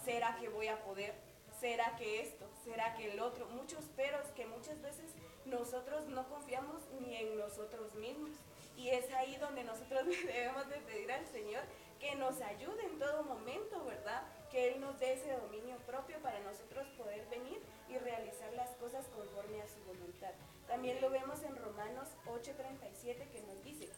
¿Será 0.04 0.38
que 0.40 0.50
voy 0.50 0.68
a 0.68 0.84
poder? 0.84 1.14
¿Será 1.60 1.96
que 1.98 2.22
esto? 2.22 2.50
¿Será 2.64 2.96
que 2.96 3.12
el 3.12 3.20
otro? 3.20 3.46
Muchos 3.48 3.86
peros 3.96 4.28
que 4.30 4.46
muchas 4.46 4.82
veces 4.82 5.12
nosotros 5.46 6.08
no 6.08 6.28
confiamos 6.30 6.82
ni 7.00 7.16
en 7.16 7.38
nosotros 7.38 7.94
mismos. 7.96 8.32
Y 8.76 8.90
es 8.90 9.12
ahí 9.14 9.36
donde 9.38 9.64
nosotros 9.64 10.06
debemos 10.26 10.68
de 10.70 10.78
pedir 10.78 11.12
al 11.12 11.28
Señor 11.28 11.64
que 12.00 12.16
nos 12.16 12.42
ayude 12.42 12.86
en 12.86 12.98
todo 13.00 13.24
momento, 13.24 13.84
¿verdad? 13.86 14.24
Que 14.52 14.70
Él 14.70 14.82
nos 14.82 15.00
dé 15.00 15.14
ese 15.14 15.34
dominio 15.34 15.78
propio 15.86 16.20
para 16.20 16.40
nosotros 16.40 16.88
poder 16.98 17.26
venir 17.30 17.60
y 17.90 17.98
realizar 17.98 18.52
las 18.54 18.70
cosas 18.76 19.06
conforme 19.08 19.62
a 19.62 19.68
su 19.68 19.84
voluntad. 19.86 20.32
También 20.68 21.02
lo 21.02 21.10
vemos 21.10 21.44
en 21.44 21.56
Romanos 21.56 22.10
8:37 22.26 23.30
que 23.30 23.42
nos 23.42 23.64
dice, 23.64 23.90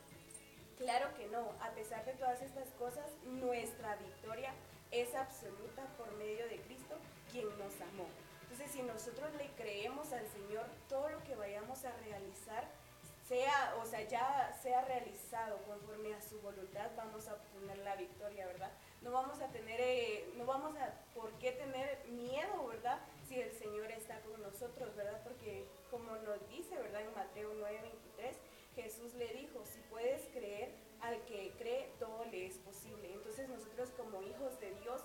claro 0.77 1.13
que 1.15 1.27
no, 1.27 1.53
a 1.61 1.71
pesar 1.71 2.05
de 2.05 2.13
todas 2.13 2.41
estas 2.41 2.69
cosas, 2.71 3.11
nuestra 3.25 3.95
victoria 3.97 4.53
es 4.91 5.13
absoluta 5.15 5.85
por 5.97 6.11
medio 6.15 6.47
de 6.47 6.59
Cristo, 6.61 6.95
quien 7.31 7.47
nos 7.59 7.79
amó. 7.81 8.07
Entonces, 8.43 8.71
si 8.71 8.81
nosotros 8.81 9.31
le 9.35 9.47
creemos 9.51 10.11
al 10.11 10.27
Señor, 10.29 10.65
todo 10.87 11.09
lo 11.09 11.23
que 11.23 11.35
vayamos 11.35 11.85
a 11.85 11.91
realizar, 11.97 12.67
sea, 13.27 13.75
o 13.79 13.85
sea, 13.85 14.01
ya 14.07 14.57
sea 14.63 14.81
realizado 14.85 15.57
conforme 15.67 16.15
a 16.15 16.21
su 16.21 16.41
voluntad, 16.41 16.89
vamos 16.97 17.27
a 17.27 17.35
obtener 17.35 17.77
la 17.79 17.95
victoria, 17.95 18.47
¿verdad? 18.47 18.71
No 19.01 19.11
vamos 19.11 19.39
a 19.41 19.47
tener, 19.47 19.79
eh, 19.79 20.33
no 20.35 20.45
vamos 20.45 20.75
a 20.77 20.93
por 21.13 21.31
qué 21.39 21.51
tener 21.53 22.05
miedo, 22.07 22.67
¿verdad? 22.67 22.99
Si 23.27 23.39
el 23.39 23.51
Señor 23.53 23.91
está 23.91 24.19
con 24.21 24.41
nosotros, 24.41 24.95
¿verdad? 24.95 25.21
Porque 25.23 25.65
como 25.89 26.15
nos 26.17 26.47
dice, 26.49 26.75
¿verdad? 26.75 27.01
En 27.01 27.13
Mateo 27.13 27.53
9:23, 27.53 28.35
Jesús 28.75 29.13
le 29.15 29.27
dijo, 29.33 29.63
si 29.65 29.79
puedes 29.89 30.27
creer, 30.27 30.73
al 31.01 31.23
que 31.25 31.53
cree, 31.57 31.91
todo 31.99 32.25
le 32.25 32.45
es 32.45 32.57
posible. 32.57 33.13
Entonces 33.13 33.47
nosotros 33.49 33.89
como 33.97 34.21
hijos 34.21 34.59
de 34.59 34.73
Dios, 34.75 35.01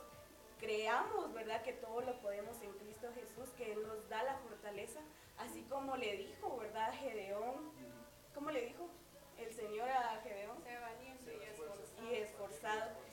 creamos, 0.58 1.32
¿verdad? 1.32 1.62
Que 1.62 1.72
todo 1.72 2.00
lo 2.00 2.20
podemos 2.20 2.60
en 2.62 2.72
Cristo 2.72 3.08
Jesús, 3.14 3.50
que 3.56 3.72
Él 3.72 3.82
nos 3.82 4.08
da 4.08 4.22
la 4.22 4.36
fortaleza, 4.38 5.00
así 5.38 5.62
como 5.64 5.96
le 5.96 6.16
dijo, 6.16 6.56
¿verdad? 6.56 6.92
Gedeón, 6.94 7.70
¿cómo 8.34 8.50
le 8.50 8.62
dijo 8.62 8.88
el 9.38 9.52
Señor 9.52 9.88
a 9.88 10.20
Gedeón? 10.22 10.62
Sea 10.62 10.80
valiente 10.80 11.36
y 11.36 11.42
esforzado. 11.42 12.10
Y 12.10 12.14
esforzado. 12.16 13.03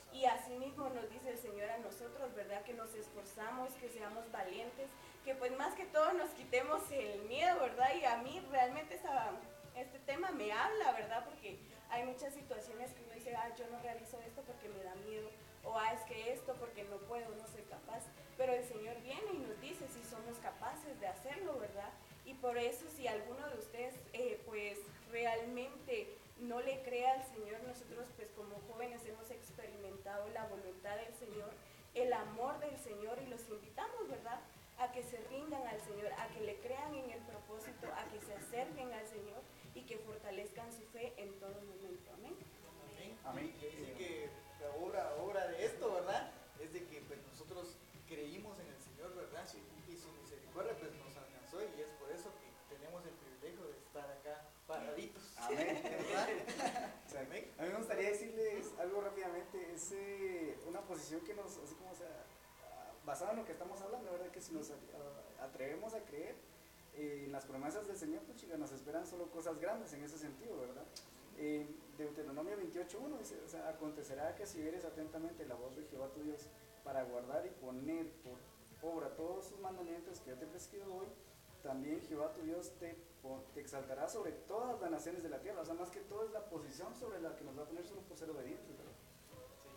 Mismo 0.82 1.00
nos 1.00 1.10
dice 1.10 1.30
el 1.30 1.38
Señor 1.38 1.70
a 1.70 1.78
nosotros, 1.78 2.34
¿verdad? 2.34 2.64
Que 2.64 2.74
nos 2.74 2.92
esforzamos, 2.94 3.72
que 3.74 3.88
seamos 3.88 4.28
valientes, 4.32 4.90
que 5.24 5.32
pues 5.36 5.56
más 5.56 5.74
que 5.74 5.84
todo 5.84 6.12
nos 6.14 6.30
quitemos 6.30 6.82
el 6.90 7.22
miedo, 7.22 7.60
¿verdad? 7.60 7.94
Y 8.00 8.04
a 8.04 8.16
mí 8.16 8.44
realmente 8.50 8.96
esta, 8.96 9.30
este 9.76 10.00
tema 10.00 10.32
me 10.32 10.52
habla, 10.52 10.90
¿verdad? 10.92 11.24
Porque 11.24 11.60
hay 11.88 12.04
muchas 12.04 12.34
situaciones 12.34 12.90
que 12.94 13.04
uno 13.04 13.14
dice, 13.14 13.32
ah, 13.36 13.54
yo 13.56 13.64
no 13.68 13.78
realizo 13.78 14.18
esto 14.26 14.42
porque 14.42 14.68
me 14.70 14.82
da 14.82 14.94
miedo, 15.06 15.28
o 15.62 15.78
ah, 15.78 15.92
es 15.92 16.00
que 16.02 16.32
esto 16.32 16.56
porque 16.58 16.82
no 16.82 16.96
puedo, 17.06 17.28
no 17.36 17.46
soy 17.46 17.62
capaz. 17.62 18.02
Pero 18.36 18.52
el 18.52 18.64
Señor 18.64 19.00
viene 19.02 19.34
y 19.34 19.38
nos 19.38 19.60
dice 19.60 19.86
si 19.86 20.02
somos 20.02 20.36
capaces 20.38 20.98
de 20.98 21.06
hacerlo, 21.06 21.60
¿verdad? 21.60 21.90
Y 22.24 22.34
por 22.34 22.58
eso 22.58 22.86
si 22.96 23.06
alguno 23.06 23.48
de 23.50 23.58
ustedes 23.58 23.94
eh, 24.14 24.42
pues 24.46 24.78
realmente 25.12 26.18
no 26.40 26.60
le 26.60 26.82
crea 26.82 27.12
al 27.12 27.24
Señor, 27.24 27.62
nosotros 27.62 28.08
pues 28.16 28.28
como 28.32 28.56
jóvenes 28.68 29.00
hemos 29.06 29.30
la 30.34 30.44
voluntad 30.44 30.96
del 30.96 31.14
Señor, 31.14 31.50
el 31.94 32.12
amor 32.12 32.58
del 32.60 32.76
Señor 32.78 33.18
y 33.22 33.26
los 33.28 33.48
invitamos, 33.48 34.08
¿verdad? 34.08 34.40
A 34.78 34.92
que 34.92 35.02
se 35.02 35.18
rindan 35.28 35.66
al 35.66 35.80
Señor, 35.80 36.12
a 36.18 36.28
que 36.28 36.40
le 36.40 36.56
crean 36.60 36.94
en 36.94 37.10
el 37.10 37.20
propósito, 37.22 37.86
a 37.94 38.04
que 38.10 38.20
se 38.20 38.34
acerquen 38.34 38.92
al 38.92 39.06
Señor 39.06 39.40
y 39.74 39.82
que 39.82 39.98
fortalezcan 39.98 40.70
su 40.72 40.82
fe 40.92 41.14
en 41.16 41.32
todo 41.38 41.54
momento. 41.62 42.12
Amén. 42.14 42.36
Amén. 42.92 43.18
Amén. 43.24 43.54
Así 43.58 43.92
que 43.96 44.30
la 44.60 44.70
obra, 44.84 45.14
obra 45.16 45.48
de 45.48 45.64
esto, 45.64 45.92
¿verdad? 45.94 46.30
Es 46.60 46.72
de 46.72 46.84
que 46.86 47.00
pues, 47.02 47.18
nosotros 47.26 47.76
creímos 48.06 48.58
en 48.58 48.68
el 48.68 48.80
Señor, 48.80 49.14
¿verdad? 49.14 49.46
Y 49.88 49.96
su 49.96 50.12
misericordia 50.12 50.76
pues, 50.78 50.92
nos 50.92 51.16
alcanzó 51.16 51.62
y 51.62 51.80
es 51.80 51.88
por 51.98 52.10
eso 52.10 52.32
que 52.36 52.74
tenemos 52.74 53.04
el 53.06 53.12
privilegio 53.12 53.64
de 53.66 53.78
estar 53.78 54.10
acá 54.10 54.48
paraditos. 54.66 55.34
Amén. 55.38 55.82
Amén. 57.18 57.50
A 57.58 57.62
mí 57.62 57.68
me 57.68 57.76
gustaría 57.76 58.10
rápidamente. 58.10 58.31
Es 59.82 59.90
eh, 59.90 60.56
una 60.68 60.80
posición 60.82 61.22
que 61.22 61.34
nos, 61.34 61.58
así 61.58 61.74
como 61.74 61.92
sea, 61.92 62.24
basada 63.04 63.32
en 63.32 63.38
lo 63.38 63.44
que 63.44 63.50
estamos 63.50 63.80
hablando, 63.80 64.12
¿verdad? 64.12 64.30
Que 64.30 64.40
si 64.40 64.52
nos 64.52 64.70
atrevemos 65.40 65.92
a 65.94 66.04
creer 66.04 66.36
eh, 66.94 67.24
en 67.26 67.32
las 67.32 67.46
promesas 67.46 67.88
del 67.88 67.96
Señor, 67.96 68.22
pues 68.22 68.38
chicas, 68.38 68.60
nos 68.60 68.70
esperan 68.70 69.04
solo 69.04 69.28
cosas 69.32 69.58
grandes 69.58 69.92
en 69.92 70.04
ese 70.04 70.18
sentido, 70.18 70.56
¿verdad? 70.60 70.84
Eh, 71.36 71.66
Deuteronomio 71.98 72.56
28.1 72.58 73.18
dice, 73.18 73.40
o 73.44 73.48
sea, 73.48 73.70
acontecerá 73.70 74.36
que 74.36 74.46
si 74.46 74.62
eres 74.62 74.84
atentamente 74.84 75.44
la 75.46 75.56
voz 75.56 75.74
de 75.74 75.82
Jehová 75.86 76.12
tu 76.12 76.22
Dios 76.22 76.46
para 76.84 77.02
guardar 77.02 77.44
y 77.44 77.50
poner 77.50 78.08
por 78.22 78.38
obra 78.88 79.16
todos 79.16 79.46
sus 79.46 79.58
mandamientos 79.58 80.20
que 80.20 80.30
yo 80.30 80.38
te 80.38 80.44
he 80.44 80.48
prescrito 80.48 80.94
hoy, 80.94 81.06
también 81.64 82.00
Jehová 82.02 82.32
tu 82.32 82.42
Dios 82.42 82.70
te, 82.78 82.96
te, 83.54 83.60
exaltará 83.60 84.08
sobre 84.08 84.30
todas 84.30 84.80
las 84.80 84.90
naciones 84.92 85.24
de 85.24 85.28
la 85.28 85.40
tierra. 85.40 85.62
O 85.62 85.64
sea, 85.64 85.74
más 85.74 85.90
que 85.90 86.00
todo 86.02 86.24
es 86.24 86.30
la 86.30 86.44
posición 86.48 86.94
sobre 86.94 87.20
la 87.20 87.34
que 87.34 87.42
nos 87.42 87.58
va 87.58 87.62
a 87.62 87.66
poner 87.66 87.84
solo 87.84 88.02
por 88.02 88.16
ser 88.16 88.30
obedientes, 88.30 88.78
¿verdad? 88.78 88.91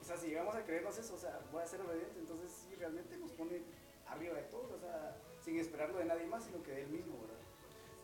O 0.05 0.07
sea, 0.07 0.17
si 0.17 0.27
llegamos 0.27 0.53
a 0.53 0.63
creernos 0.63 0.95
eso, 0.99 1.15
o 1.15 1.17
sea, 1.17 1.41
voy 1.51 1.63
a 1.63 1.65
ser 1.65 1.81
obediente, 1.81 2.19
entonces 2.19 2.51
sí, 2.51 2.75
realmente 2.75 3.17
nos 3.17 3.31
pone 3.31 3.63
arriba 4.05 4.35
de 4.35 4.43
todo, 4.43 4.75
o 4.75 4.77
sea, 4.77 5.17
sin 5.41 5.59
esperarlo 5.59 5.97
de 5.97 6.05
nadie 6.05 6.27
más, 6.27 6.43
sino 6.43 6.61
que 6.61 6.73
de 6.73 6.83
él 6.83 6.89
mismo, 6.89 7.21
¿verdad? 7.21 7.41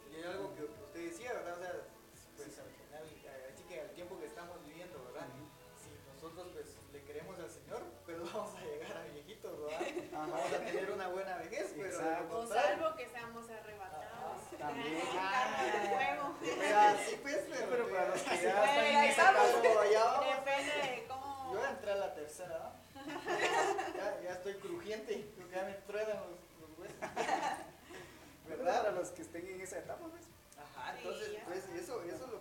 Y 0.10 0.16
hay 0.16 0.24
algo 0.24 0.52
que 0.56 0.64
usted 0.64 1.12
decía, 1.12 1.32
¿verdad? 1.34 1.54
O 1.54 1.62
sea, 1.62 1.74
pues 2.36 2.58
al 2.58 2.72
final, 2.74 3.04
así 3.54 3.64
que 3.70 3.82
al 3.82 3.92
tiempo 3.92 4.20
que 4.20 4.26
estamos 4.26 4.66
viviendo, 4.66 4.98
¿verdad? 5.14 5.28
Si 5.78 5.90
nosotros 6.16 6.48
pues 6.52 6.76
le 6.92 7.04
queremos 7.04 7.38
al 7.38 7.52
Señor, 7.52 7.84
pero 8.08 8.24
vamos 8.34 8.56
a 8.56 8.62
llegar 8.66 8.98
a 8.98 9.04
viejitos, 9.04 9.62
¿verdad? 9.62 9.82
Vamos 10.12 10.54
a 10.54 10.58
tener 10.58 10.92
una 10.92 11.08
buena 11.08 11.38
vejez, 11.38 11.72
pero 11.78 12.36
o 12.36 12.48
salvo 12.48 12.96
que 12.96 13.08
seamos 13.10 13.48
arrebatados. 13.48 14.58
También. 14.58 15.02
fuego. 15.94 16.36
sí, 16.42 17.20
pues, 17.22 17.46
pero, 17.48 17.68
Pero 17.70 17.90
para 17.90 18.08
los 18.10 18.22
que 18.24 18.42
ya 18.42 18.66
están 18.66 18.86
en 18.86 19.04
esa 19.04 19.32
vamos. 19.34 20.41
Pero 21.52 21.60
ya. 21.60 21.60
Yo 21.60 21.60
voy 21.60 21.68
a 21.68 21.70
entrar 21.72 21.98
a 21.98 22.00
la 22.00 22.14
tercera, 22.14 22.60
¿no? 22.60 23.02
ya, 23.98 24.22
ya 24.24 24.32
estoy 24.32 24.54
crujiente, 24.56 25.32
creo 25.36 25.50
que 25.50 25.56
ya 25.56 25.64
me 25.66 25.74
truenan 25.74 26.18
los, 26.18 26.70
los 26.70 26.80
huesos. 26.80 26.98
¿verdad? 28.48 28.84
Para 28.84 28.92
los 28.92 29.10
que 29.10 29.22
estén 29.22 29.48
en 29.48 29.62
esa 29.62 29.80
etapa, 29.80 30.08
pues. 30.08 30.24
Ajá, 30.58 30.98
entonces, 30.98 31.38
pues 31.48 31.66
eso, 31.82 32.04
eso 32.04 32.26
es 32.26 32.32
lo 32.32 32.41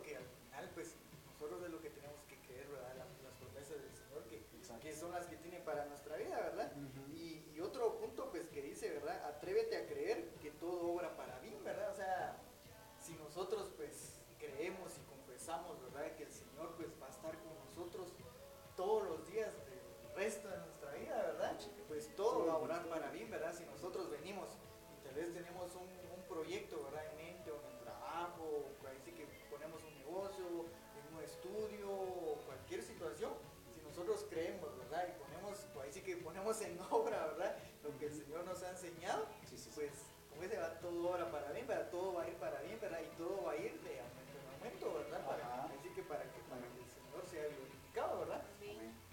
ponemos 36.51 36.63
en 36.63 36.79
obra, 36.91 37.27
¿verdad? 37.27 37.57
Lo 37.83 37.97
que 37.99 38.07
el 38.07 38.13
Señor 38.13 38.45
nos 38.45 38.63
ha 38.63 38.71
enseñado, 38.71 39.27
Sí, 39.49 39.57
sí, 39.57 39.71
pues 39.75 39.91
como 40.31 40.43
dice, 40.43 40.59
va 40.59 40.71
todo 40.79 41.11
obra 41.11 41.31
para 41.31 41.53
bien, 41.53 41.67
¿verdad? 41.67 41.91
Todo 41.91 42.15
va 42.15 42.23
a 42.23 42.29
ir 42.29 42.35
para 42.35 42.61
bien, 42.63 42.79
¿verdad? 42.81 43.01
Y 43.01 43.17
todo 43.17 43.45
va 43.45 43.53
a 43.53 43.57
ir 43.57 43.73
de 43.81 44.01
aumento 44.01 44.39
en 44.39 44.55
aumento, 44.55 44.95
¿verdad? 44.95 45.27
Para, 45.27 45.65
así 45.65 45.89
que 45.95 46.03
para 46.03 46.23
que, 46.23 46.41
para 46.49 46.63
que 46.63 46.81
el 46.81 46.91
Señor 46.91 47.27
sea 47.31 47.45
glorificado, 47.49 48.21
¿verdad? 48.21 48.43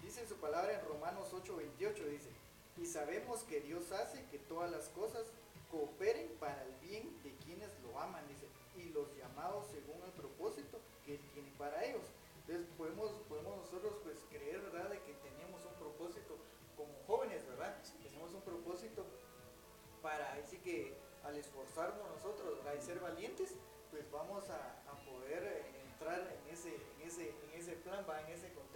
Dice 0.02 0.22
en 0.22 0.28
su 0.28 0.36
palabra 0.36 0.72
en 0.72 0.84
Romanos 0.86 1.32
8:28, 1.32 2.04
dice, 2.08 2.30
y 2.76 2.86
sabemos 2.86 3.42
que 3.42 3.60
Dios 3.60 3.90
hace 3.92 4.24
que 4.30 4.38
todas 4.38 4.70
las 4.70 4.88
cosas 4.90 5.26
cooperen 5.70 6.28
para 6.40 6.62
el 6.64 6.74
bien 6.80 7.22
de 7.22 7.34
quienes 7.44 7.68
lo 7.82 7.98
aman, 8.00 8.26
dice, 8.28 8.46
y 8.76 8.90
los 8.90 9.14
llamados 9.16 9.66
según 9.66 10.02
el 10.04 10.12
propósito 10.12 10.80
que 11.04 11.16
Él 11.16 11.20
tiene 11.34 11.52
para 11.58 11.84
ellos. 11.84 12.04
Entonces 12.46 12.66
podemos, 12.78 13.10
que 20.68 20.92
al 21.24 21.34
esforzarnos 21.36 22.06
nosotros, 22.10 22.58
¿verdad? 22.58 22.74
y 22.78 22.84
ser 22.84 23.00
valientes, 23.00 23.54
pues 23.90 24.04
vamos 24.10 24.44
a, 24.50 24.74
poder 25.06 25.42
eh, 25.42 25.64
entrar 25.90 26.20
en 26.20 26.52
ese, 26.52 26.68
en, 26.68 27.06
ese, 27.06 27.30
en 27.30 27.58
ese 27.58 27.72
plan, 27.76 28.04
¿va? 28.08 28.20
en 28.20 28.28
ese 28.28 28.52
contexto, 28.52 28.67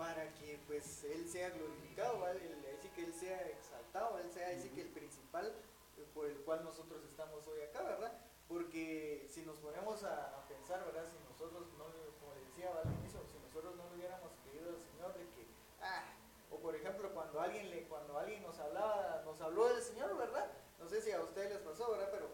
para 0.00 0.32
que 0.40 0.58
pues 0.66 1.04
Él 1.04 1.28
sea 1.28 1.50
glorificado, 1.50 2.18
¿vale? 2.20 2.40
El- 2.40 2.60
Así 2.80 2.88
que 2.96 3.04
Él 3.04 3.12
sea 3.12 3.36
exaltado, 3.48 4.18
Él 4.18 4.30
sea 4.32 4.48
así 4.56 4.70
que 4.70 4.80
el 4.80 4.88
principal 4.88 5.52
eh, 5.98 6.06
por 6.14 6.24
el 6.24 6.38
cual 6.38 6.64
nosotros 6.64 7.04
estamos 7.04 7.46
hoy 7.46 7.60
acá, 7.60 7.82
¿verdad? 7.82 8.10
Porque 8.48 9.26
si 9.28 9.42
nos 9.42 9.58
ponemos 9.58 10.02
a, 10.04 10.38
a 10.38 10.48
pensar, 10.48 10.82
¿verdad? 10.86 11.04
Si 11.12 11.18
nosotros 11.28 11.66
no, 11.76 11.84
como 12.18 12.32
le 12.34 12.40
decía 12.46 12.72
al 12.72 12.88
inicio, 12.98 13.20
si 13.30 13.36
nosotros 13.44 13.76
no 13.76 13.84
hubiéramos 13.94 14.32
creído 14.42 14.70
al 14.70 14.80
Señor 14.80 15.12
de 15.12 15.24
que, 15.36 15.44
ah, 15.82 16.04
o 16.50 16.56
por 16.56 16.74
ejemplo 16.74 17.12
cuando 17.12 17.38
alguien 17.38 17.68
le, 17.68 17.84
cuando 17.84 18.18
alguien 18.18 18.42
nos 18.42 18.58
hablaba, 18.58 19.20
nos 19.26 19.38
habló 19.42 19.68
del 19.68 19.82
Señor, 19.82 20.16
¿verdad? 20.16 20.50
No 20.80 20.88
sé 20.88 21.02
si 21.02 21.12
a 21.12 21.20
ustedes 21.20 21.50
les 21.52 21.60
pasó, 21.60 21.90
¿verdad? 21.90 22.08
Pero 22.10 22.28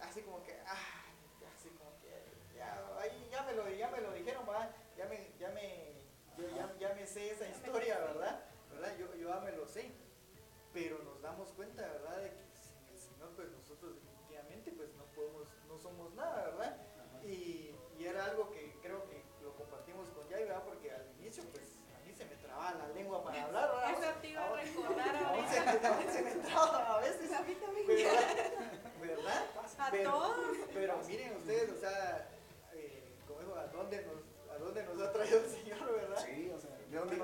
así 0.00 0.20
como 0.20 0.44
que, 0.44 0.57
esa 7.26 7.48
historia, 7.48 7.98
¿verdad? 7.98 8.44
¿verdad? 8.70 8.96
Yo, 8.98 9.14
yo 9.16 9.28
ya 9.28 9.40
me 9.40 9.52
lo 9.52 9.66
sé. 9.66 9.90
Pero 10.72 10.98
nos 11.02 11.20
damos 11.22 11.48
cuenta, 11.50 11.82
¿verdad? 11.82 12.22
De 12.22 12.30
que 12.30 12.44
sin 12.54 12.78
el 12.92 12.98
Señor, 12.98 13.30
pues 13.34 13.50
nosotros 13.50 13.94
definitivamente 13.94 14.72
pues 14.72 14.88
no 14.94 15.04
podemos, 15.14 15.48
no 15.66 15.78
somos 15.78 16.14
nada, 16.14 16.44
¿verdad? 16.44 16.76
Y, 17.24 17.74
era 17.98 18.24
algo 18.24 18.50
que 18.52 18.74
creo 18.80 19.04
que 19.06 19.22
lo 19.42 19.54
compartimos 19.54 20.08
con 20.10 20.26
Yai, 20.28 20.44
¿verdad? 20.44 20.62
Porque 20.64 20.90
al 20.90 21.04
inicio, 21.18 21.42
pues 21.52 21.64
a 21.94 22.06
mí 22.06 22.14
se 22.14 22.24
me 22.24 22.36
trababa 22.36 22.72
la 22.72 22.88
lengua 22.94 23.22
para 23.22 23.44
hablar, 23.44 23.70
¿verdad? 23.70 23.92
Eso 23.92 24.20
te 24.22 24.28
iba 24.28 24.44
a 24.46 24.56
recordar 24.56 25.16
ahora. 25.26 25.52
Se, 25.52 26.22
me 26.22 26.30
traba 26.36 26.96
a 26.96 27.00
veces. 27.00 27.32
A 27.32 27.42
mí 27.42 27.54
también. 27.56 27.86
¿Verdad? 29.00 29.46
A 29.78 29.90
pero, 29.90 30.10
todos. 30.10 30.56
Pero 30.72 30.98
miren 31.06 31.36
ustedes, 31.36 31.70
o 31.70 31.80
sea, 31.80 32.28
eh, 32.72 33.02
como 33.26 33.40
digo, 33.40 33.56
¿a 33.56 33.66
dónde 33.66 34.06
nos, 34.06 34.54
a 34.54 34.58
dónde 34.58 34.84
nos 34.84 35.00
ha 35.02 35.12
traído 35.12 35.38
el 35.40 35.50
Señor? 35.50 35.67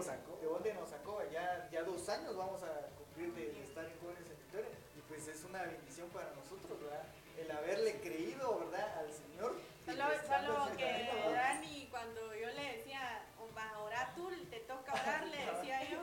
Sacó? 0.05 0.39
¿De 0.41 0.47
dónde 0.47 0.75
nos 0.75 0.91
sacó? 0.91 1.23
Ya, 1.33 1.69
ya 1.71 1.83
dos 1.83 2.09
años 2.09 2.37
vamos 2.37 2.63
a 2.63 2.89
cumplir 2.97 3.33
de, 3.35 3.53
de 3.53 3.65
estar 3.65 3.85
en 3.85 3.99
Jóvenes 4.01 4.31
en 4.31 4.37
Victoria. 4.37 4.71
Y 4.97 5.01
pues 5.03 5.29
es 5.29 5.45
una 5.45 5.63
bendición 5.63 6.09
para 6.11 6.31
nosotros, 6.33 6.81
¿verdad? 6.81 7.05
El 7.39 7.51
haberle 7.51 8.01
creído, 8.01 8.59
¿verdad? 8.61 8.99
Al 8.99 9.13
Señor. 9.13 9.57
Solo, 9.85 10.69
en 10.69 10.77
que. 10.77 11.11
Dani, 11.33 11.89
cuando 11.91 12.35
yo 12.35 12.47
le 12.49 12.77
decía, 12.77 13.23
va, 13.57 13.79
ora 13.81 14.13
tú, 14.15 14.31
te 14.51 14.61
toca 14.61 14.93
orar, 14.93 15.27
le 15.27 15.37
decía 15.37 15.89
yo, 15.91 16.03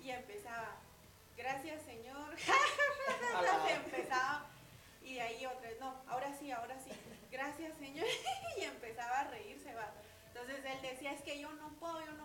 y 0.00 0.10
empezaba, 0.10 0.76
gracias 1.36 1.82
Señor, 1.82 2.32
empezaba, 3.70 4.46
y 5.02 5.14
de 5.14 5.20
ahí 5.20 5.46
otra 5.46 5.68
vez, 5.68 5.80
no, 5.80 6.02
ahora 6.08 6.34
sí, 6.38 6.50
ahora 6.50 6.78
sí, 6.80 6.90
gracias 7.30 7.76
Señor, 7.78 8.06
y 8.58 8.62
empezaba 8.62 9.20
a 9.20 9.24
reírse, 9.28 9.74
va. 9.74 9.92
Entonces 10.28 10.64
él 10.64 10.82
decía, 10.82 11.12
es 11.12 11.22
que 11.22 11.38
yo 11.38 11.52
no 11.52 11.68
puedo, 11.78 12.00
yo 12.00 12.12
no 12.12 12.21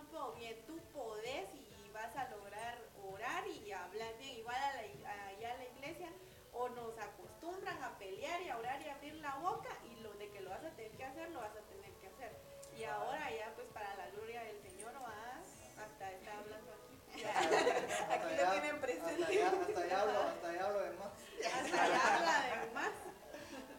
ahora 12.88 13.32
ya 13.32 13.54
pues 13.56 13.68
para 13.68 13.96
la 13.96 14.10
gloria 14.12 14.44
del 14.44 14.62
Señor 14.62 14.94
vas, 14.94 15.48
hasta 15.78 16.12
está 16.12 16.38
hablando 16.40 16.74
aquí. 16.74 17.24
Aquí 17.24 18.36
lo 18.36 18.52
tienen 18.52 18.82
presente. 18.82 19.24
Hasta 19.24 19.28
allá, 19.28 19.48
hasta 19.62 19.82
allá 19.82 20.02
hablo, 20.02 20.20
hasta 20.20 20.50
allá 20.50 20.66
hablo 20.66 20.80
de 20.80 20.92
más. 20.92 21.12
Hasta 21.46 21.84
allá 21.84 22.18
habla 22.18 22.66
de 22.66 22.72
más. 22.74 22.92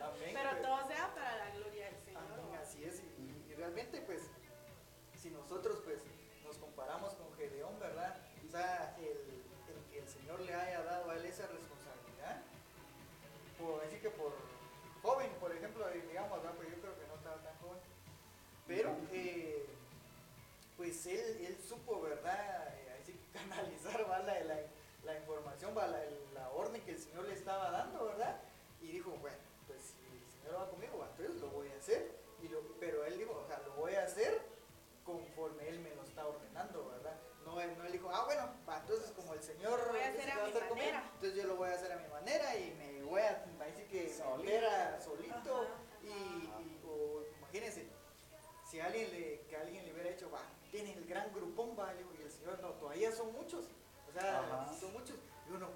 Amén. 0.03 0.31
Pero 0.35 0.51
pues. 0.51 0.63
todo 0.63 0.87
sea 0.89 1.15
para 1.15 1.37
la 1.37 1.51
gloria 1.57 1.85
del 1.87 1.99
Señor. 2.05 2.23
Amén, 2.23 2.61
así 2.61 2.85
es. 2.85 3.03
Y, 3.19 3.51
y 3.51 3.55
realmente, 3.55 4.01
pues, 4.03 4.31
si 5.17 5.31
nosotros, 5.31 5.81
pues, 5.85 6.01
nos 6.45 6.57
comparamos 6.59 7.15
con 7.15 7.33
Gedeón, 7.37 7.79
¿verdad? 7.79 8.17
O 8.47 8.51
sea, 8.51 8.97
el, 8.99 9.05
el 9.07 9.85
que 9.91 9.99
el 9.99 10.09
Señor 10.09 10.41
le 10.41 10.55
haya 10.55 10.83
dado 10.83 11.11
a 11.11 11.17
él 11.17 11.27
esa 11.27 11.47
responsabilidad, 11.47 12.43
por 13.59 13.83
decir 13.83 14.01
que 14.01 14.11
por 14.11 14.33
joven, 15.03 15.31
por 15.41 15.55
ejemplo, 15.55 15.87
digamos, 15.91 16.39
¿verdad? 16.43 16.57
Pues 16.57 16.71
yo 16.71 16.81
creo 16.81 16.99
que 16.99 17.07
no 17.07 17.15
estaba 17.15 17.37
tan 17.37 17.57
joven. 17.59 17.81
Pero, 18.69 18.95
eh, 19.13 19.67
pues 20.77 21.05
él, 21.07 21.45
él 21.47 21.59
supo, 21.67 22.01
¿verdad? 22.03 22.69
Eh, 22.77 22.93
ahí 22.95 23.03
sí 23.05 23.13
que 23.15 23.39
canalizar, 23.39 24.09
¿va? 24.09 24.19
La, 24.21 24.39
la, 24.45 24.59
la 25.05 25.17
información, 25.19 25.75
¿va? 25.77 25.87
La, 25.89 26.01
la 26.35 26.51
orden 26.51 26.81
que 26.83 26.93
el 26.93 27.01
Señor 27.01 27.25
le 27.27 27.35
estaba 27.35 27.71
dando, 27.71 28.05
¿verdad? 28.05 28.39
Y 28.81 28.93
dijo, 28.93 29.11
bueno, 29.21 29.37
pues 29.67 29.81
si 29.81 30.07
el 30.17 30.31
Señor 30.31 30.61
va 30.63 30.71
conmigo, 30.71 31.05
entonces 31.11 31.41
lo 31.41 31.49
voy 31.49 31.69
a 31.69 31.77
hacer. 31.79 32.13
Y 32.43 32.49
lo, 32.49 32.61
pero 32.79 33.05
él 33.05 33.19
dijo, 33.19 33.33
o 33.33 33.47
sea, 33.49 33.59
lo 33.67 33.73
voy 33.73 33.95
a 33.95 34.05
hacer 34.05 34.41
conforme 35.05 35.67
Él 35.69 35.81
me 35.81 35.93
lo 35.95 36.03
está 36.03 36.25
ordenando, 36.27 36.87
¿verdad? 36.91 37.17
No, 37.45 37.59
él, 37.63 37.77
no 37.79 37.85
él 37.87 37.93
dijo, 37.93 38.11
ah, 38.13 38.25
bueno, 38.27 38.47
entonces 38.81 39.11
como 39.13 39.33
el 39.33 39.43
Señor 39.43 39.81
voy 39.91 40.01
a 40.01 40.09
hacer 40.11 40.31
a 40.31 40.35
mi 40.43 40.49
estar 40.49 40.69
conmigo, 40.69 40.87
manera. 40.87 41.11
entonces 41.15 41.35
yo 41.35 41.49
lo 41.49 41.57
voy 41.57 41.71
a 41.71 41.75
hacer 41.75 41.93
a 41.93 41.97
mi 41.97 42.09
manera 42.09 42.55
y 42.57 42.75
me 42.75 43.03
voy 43.05 43.23
a, 43.23 43.43
decir 43.65 43.87
que 43.87 44.09
Solito. 44.13 44.37
meter 44.45 44.65
a- 44.67 45.01
solito 45.01 45.63
Ajá. 45.63 45.69
y, 46.03 46.09
y- 46.09 46.81
o 46.87 47.23
imagínense, 47.39 47.87
si 48.79 48.83
alguien 48.85 49.11
le, 49.11 49.41
que 49.51 49.57
alguien 49.57 49.85
le 49.85 49.93
hubiera 49.93 50.11
hecho, 50.11 50.31
va, 50.31 50.39
tienes 50.71 50.97
el 50.97 51.05
gran 51.07 51.33
grupón, 51.35 51.75
va, 51.77 51.93
le 51.95 51.99
digo, 51.99 52.11
y 52.17 52.23
el 52.23 52.31
Señor, 52.31 52.61
no, 52.61 52.69
todavía 52.75 53.11
son 53.11 53.33
muchos, 53.33 53.65
o 54.09 54.13
sea, 54.13 54.39
Ajá. 54.39 54.71
son 54.79 54.93
muchos, 54.93 55.17
y 55.49 55.51
uno, 55.51 55.67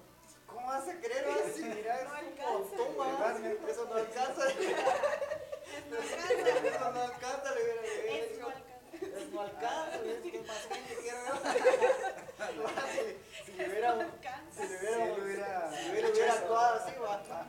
¿cómo 0.47 0.69
vas 0.69 0.87
a 0.87 0.95
creer, 1.01 1.27
va? 1.29 1.35
Si 1.53 1.65
mira, 1.75 2.05
No 2.05 2.15
es 2.15 2.23
un 2.23 2.29
alcanza. 2.29 2.53
montón, 2.77 3.01
va, 3.01 3.69
eso 3.69 3.85
no 3.87 3.95
alcanza, 3.95 4.45
No 5.91 5.97
alcanza. 5.97 6.69
eso 6.69 6.91
no 6.93 7.01
alcanza, 7.03 7.55
le 7.57 7.63
hubiera 7.65 7.83
le 7.83 7.89
hubiera 7.91 8.15
Eso 8.15 8.35
dicho, 8.35 8.47
alcanza. 8.47 9.19
es 9.19 9.29
no 9.33 9.41
alcanza, 9.41 9.97
es 9.97 10.31
que 10.31 10.39
más 10.43 10.63
gente 10.69 10.95
quiero 11.03 11.19
si, 12.93 13.51
si 13.51 13.53
le 13.59 13.69
hubiera, 13.69 13.95
No 13.97 14.01
alcanza. 14.03 14.63
si 14.63 14.69
le 14.69 15.13
hubiera, 15.21 15.73
Si 15.73 15.91
él 15.91 16.07
hubiera 16.13 16.33
actuado 16.35 16.77
eso. 16.77 16.85
así, 16.87 16.95
va. 17.01 17.47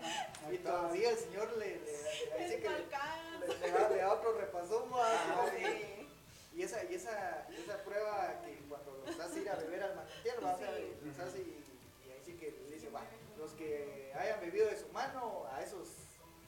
Y 0.51 0.57
todavía 0.57 1.09
el 1.11 1.17
Señor 1.17 1.57
le, 1.57 1.79
le, 1.79 1.93
Eso 1.93 2.61
que 2.61 2.69
le, 2.69 3.47
le- 3.47 3.57
le 3.59 3.71
da, 3.71 3.89
le 3.89 3.95
da 3.97 4.13
otro 4.13 4.33
repasón, 4.33 4.91
va. 4.93 5.05
Ah, 5.07 5.45
Sí. 5.55 6.09
Y 6.55 6.61
esa, 6.61 6.83
y 6.83 6.93
esa, 6.93 7.47
y 7.49 7.55
esa 7.55 7.77
prueba 7.83 8.39
que 8.45 8.59
cuando 8.69 9.03
los 9.05 9.19
hace 9.19 9.39
ir 9.41 9.49
a 9.49 9.55
beber 9.55 9.81
al 9.83 9.95
manantial, 9.95 10.37
va, 10.45 10.53
o 10.53 10.57
sea, 10.59 10.75
Sí. 10.77 10.93
los 11.03 11.19
hace 11.19 11.37
y, 11.39 11.63
y 12.07 12.11
ahí 12.11 12.21
sí 12.23 12.33
que 12.33 12.51
le 12.51 12.75
dice, 12.75 12.89
va, 12.91 13.01
los 13.39 13.51
que 13.53 14.13
hayan 14.15 14.39
bebido 14.39 14.67
de 14.67 14.77
su 14.77 14.87
mano, 14.89 15.47
a 15.51 15.63
esos, 15.63 15.87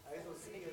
a 0.07 0.13
esos 0.13 0.39
sí. 0.41 0.63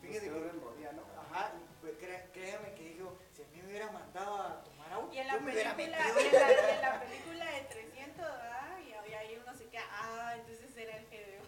Fíjese 0.00 0.26
que, 0.26 0.30
rodilla, 0.30 0.92
¿no? 0.92 1.02
Ajá, 1.20 1.52
pues 1.82 1.94
créame 1.98 2.74
que 2.74 2.82
dijo, 2.94 3.18
si 3.34 3.42
a 3.42 3.46
mí 3.48 3.60
me 3.62 3.68
hubiera 3.68 3.90
mandado 3.92 4.36
a 4.36 4.62
tomar 4.64 4.92
agua, 4.92 5.08
Y 5.14 5.18
en 5.18 5.26
la 5.26 5.34
yo 5.34 5.40
me 5.42 5.52
hubiera 5.52 5.76
película, 5.76 6.04
metido. 6.14 6.20
y 6.22 6.26
en 6.26 6.32
la, 6.40 6.52
y 6.52 6.74
en 6.76 6.80
la 6.82 7.00
película 7.02 7.50
de 7.52 7.60
300, 7.62 8.16
¿verdad? 8.24 8.78
Y, 8.86 9.10
y 9.10 9.14
ahí 9.14 9.38
uno 9.42 9.54
se 9.54 9.64
queda, 9.66 9.84
ah, 9.90 10.34
entonces 10.38 10.76
era 10.76 10.96
el 10.96 11.06
Gedeón. 11.08 11.46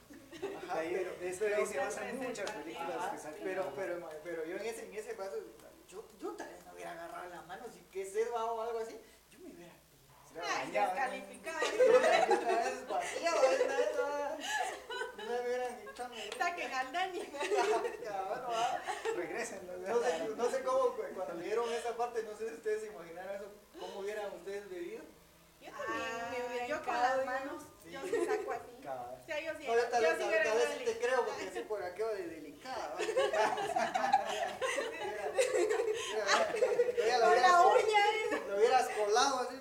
Ajá, 0.68 0.78
Ahí- 0.80 1.16
pero, 1.38 1.66
se 1.66 1.78
basan 1.78 2.16
muchas 2.18 2.50
películas 2.50 2.96
Ajá, 2.96 3.10
que 3.12 3.18
salen. 3.18 3.40
pero, 3.42 3.72
pero, 3.76 4.08
pero 4.24 4.44
yo 4.44 4.56
en 4.56 4.66
ese, 4.66 4.86
en 4.86 4.94
ese 4.94 5.14
paso, 5.14 5.36
yo, 5.88 6.04
yo 6.18 6.32
tal 6.36 6.48
vez 6.48 6.64
no 6.64 6.72
hubiera 6.72 6.92
agarrado 6.92 7.28
la 7.30 7.42
mano, 7.42 7.64
si 7.72 7.80
que 7.90 8.04
se 8.04 8.28
va 8.30 8.44
o 8.52 8.60
algo 8.62 8.78
así, 8.80 9.00
yo 9.30 9.38
me 9.40 9.52
hubiera 9.52 9.72
Ay, 10.40 10.70
descalificado. 10.70 11.58
Yo 11.76 11.98
una 11.98 12.08
vez 12.62 12.88
vacía, 12.88 13.30
una 13.34 13.48
vez, 13.48 13.90
ah, 14.00 14.36
no 15.16 15.24
me 15.24 15.40
hubieran 15.40 15.80
echado. 15.88 16.14
Saquen 16.38 16.72
al 16.74 16.92
Dani. 16.92 17.22
Ah. 18.08 18.78
Regresen, 19.16 19.66
¿no? 19.66 20.00
Sé, 20.00 20.28
no 20.36 20.50
sé 20.50 20.62
cómo, 20.62 20.94
cu- 20.94 21.02
cuando 21.14 21.34
leyeron 21.34 21.72
esa 21.72 21.96
parte, 21.96 22.22
no 22.22 22.36
sé 22.36 22.48
si 22.48 22.54
ustedes 22.54 22.82
se 22.82 22.86
imaginaron 22.88 23.34
eso, 23.36 23.46
cómo 23.80 24.00
hubieran 24.00 24.32
ustedes 24.36 24.68
bebido. 24.70 25.02
Yo 25.60 25.70
también 25.72 26.02
Ah, 26.02 26.30
me 26.30 26.46
hubiera 26.46 26.66
yo 26.68 26.84
con 26.84 26.94
las 26.94 27.26
manos, 27.26 27.62
Sí. 27.82 27.90
yo 27.90 28.00
sí 28.04 28.24
saco 28.26 28.52
así. 28.52 28.80
Sea, 29.28 29.40
yo 29.42 29.52
sí, 29.58 29.66
yo 29.66 29.74
tal 29.90 30.02
yo 30.02 30.08
vez, 30.08 30.68
sí 30.78 30.84
te 30.86 30.98
creo, 31.00 31.26
porque 31.26 31.48
así 31.48 31.60
por 31.60 31.82
aquello 31.82 32.08
de 32.14 32.28
delicada. 32.28 32.96
lo 37.18 37.26
Con 37.26 37.42
la 37.42 37.66
uña 37.66 38.02
esa. 38.24 38.46
Lo 38.48 38.56
hubieras 38.56 38.88
colado 38.88 39.40
así. 39.40 39.56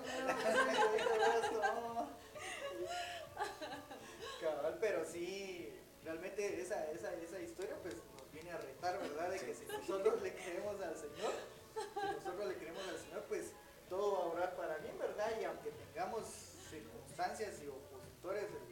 Cabal, 4.40 4.78
pero 4.80 5.04
sí, 5.04 5.70
realmente 6.04 6.60
esa, 6.62 6.90
esa, 6.92 7.12
esa 7.14 7.38
historia 7.40 7.74
pues 7.82 7.94
nos 7.96 8.32
viene 8.32 8.50
a 8.52 8.58
retar, 8.58 8.98
¿verdad? 9.00 9.30
De 9.30 9.38
que 9.38 9.54
si 9.54 9.66
nosotros 9.66 10.22
le 10.22 10.34
creemos 10.34 10.80
al 10.80 10.96
Señor, 10.96 11.32
si 11.74 12.06
nosotros 12.24 12.46
le 12.48 12.54
creemos 12.54 12.82
al 12.88 12.98
Señor, 12.98 13.22
pues 13.28 13.52
todo 13.90 14.12
va 14.12 14.18
a 14.18 14.26
orar 14.28 14.56
para 14.56 14.78
bien, 14.78 14.98
¿verdad? 14.98 15.30
Y 15.40 15.44
aunque 15.44 15.70
tengamos 15.72 16.24
circunstancias 16.70 17.60
y 17.62 17.68
opositores, 17.68 18.44
de 18.44 18.48
lo 18.48 18.58
que- 18.60 18.64
pues, 18.66 18.67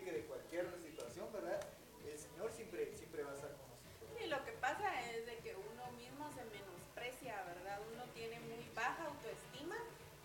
que 0.00 0.12
de 0.12 0.22
cualquier 0.24 0.66
situación, 0.82 1.32
¿verdad? 1.32 1.60
El 2.06 2.18
Señor 2.18 2.52
siempre, 2.52 2.96
siempre 2.96 3.22
va 3.24 3.32
a 3.32 3.34
estar 3.34 3.50
con 3.50 3.66
nosotros. 3.68 4.22
Y 4.22 4.26
lo 4.28 4.44
que 4.44 4.52
pasa 4.52 4.88
es 5.10 5.26
de 5.26 5.36
que 5.38 5.54
uno 5.56 5.90
mismo 5.98 6.30
se 6.32 6.44
menosprecia, 6.44 7.42
¿verdad? 7.44 7.80
Uno 7.92 8.04
tiene 8.14 8.38
muy 8.40 8.64
baja 8.74 9.04
autoestima 9.06 9.76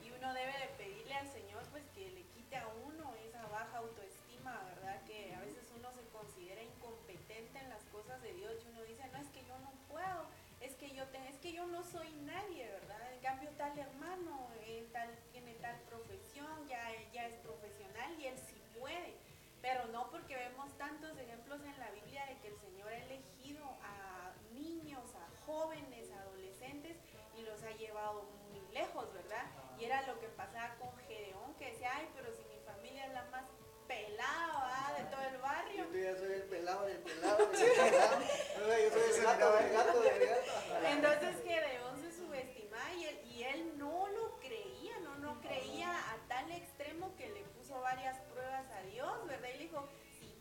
y 0.04 0.12
uno 0.12 0.34
debe 0.34 0.54
de 0.54 0.68
pedirle 0.78 1.14
al 1.16 1.28
Señor 1.32 1.64
pues 1.72 1.84
que 1.96 2.10
le 2.12 2.24
quite 2.36 2.56
a 2.58 2.68
uno 2.86 3.14
esa 3.28 3.42
baja 3.48 3.78
autoestima, 3.78 4.62
¿verdad? 4.76 5.02
Que 5.06 5.34
a 5.36 5.40
veces 5.42 5.66
uno 5.76 5.92
se 5.94 6.04
considera 6.16 6.62
incompetente 6.62 7.60
en 7.60 7.70
las 7.70 7.84
cosas 7.86 8.22
de 8.22 8.34
Dios 8.34 8.54
y 8.64 8.70
uno 8.70 8.84
dice, 8.84 9.08
no, 9.12 9.20
es 9.20 9.28
que 9.30 9.44
yo 9.46 9.58
no 9.60 9.72
puedo, 9.90 10.26
es 10.62 10.74
que 10.76 10.90
yo, 10.96 11.06
te- 11.08 11.28
es 11.28 11.38
que 11.38 11.52
yo 11.54 11.66
no 11.68 11.84
soy 11.84 12.10
nadie, 12.26 12.70
¿verdad? 12.70 13.14
En 13.14 13.20
cambio 13.22 13.50
tal 13.58 13.78
hermano, 13.78 14.48
él 14.68 14.88
tal, 14.94 15.10
tiene 15.32 15.54
tal 15.56 15.78
profesión, 15.90 16.68
ya, 16.68 16.88
ya 17.12 17.28
es 17.28 17.36
profesional 17.40 18.18
y 18.20 18.28
él 18.28 18.38
sí 18.38 18.62
puede. 18.80 19.14
Pero 19.62 19.86
no 19.88 20.01
porque 20.12 20.36
vemos 20.36 20.78
tantos 20.78 21.18
ejemplos 21.18 21.62
en 21.64 21.80
la 21.80 21.90
Biblia 21.92 22.26
de 22.26 22.38
que 22.40 22.50
el 22.50 22.58
Señor 22.60 22.90
ha 22.90 22.98
elegido 22.98 23.66
a 23.82 24.34
niños, 24.52 25.16
a 25.16 25.46
jóvenes, 25.46 26.12
a 26.12 26.22
adolescentes 26.22 26.98
y 27.38 27.42
los 27.44 27.64
ha 27.64 27.72
llevado 27.72 28.24
muy 28.52 28.62
lejos, 28.74 29.14
¿verdad? 29.14 29.46
Y 29.80 29.86
era 29.86 30.06
lo 30.08 30.20
que 30.20 30.28
pasaba 30.28 30.76
con 30.76 30.96
Gedeón, 31.08 31.56
que 31.56 31.72
decía, 31.72 31.92
ay, 31.96 32.10
pero 32.14 32.32
si 32.34 32.44
mi 32.46 32.60
familia 32.60 33.06
es 33.08 33.14
la 33.14 33.24
más 33.26 33.46
pelada 33.88 34.94
de 34.98 35.04
todo 35.06 35.22
el 35.22 35.38
barrio. 35.38 35.92
Yo 35.92 36.00
ya 36.00 36.18
soy 36.18 36.34
el 36.34 36.44
pelado 36.44 36.86
del 36.86 36.98
pelado 37.00 37.38
del 37.38 37.50
pelado. 37.50 38.20
No, 38.20 38.26
Yo 38.68 38.90
soy 38.90 39.18
el 39.18 39.24
gato 39.24 39.54
del 39.54 39.72
gato 39.72 40.02
del 40.02 40.28
gato. 40.28 40.88
Entonces 40.88 41.44
Gedeón 41.44 42.02
se 42.02 42.12
subestimaba 42.12 42.94
y 42.94 43.06
él, 43.06 43.20
y 43.26 43.44
él 43.44 43.78
no 43.78 44.08
lo 44.08 44.40
creía, 44.40 45.00
no, 45.00 45.18
no 45.18 45.42
creía 45.42 45.90
a 45.90 46.18
tal 46.28 46.52
extremo 46.52 47.16
que 47.16 47.30
le 47.30 47.42
puso 47.56 47.80
varias 47.82 48.20
pruebas 48.34 48.66
a 48.72 48.82
Dios, 48.84 49.28
¿verdad? 49.28 49.50
Y 49.50 49.58
le 49.58 49.64
dijo, 49.64 49.88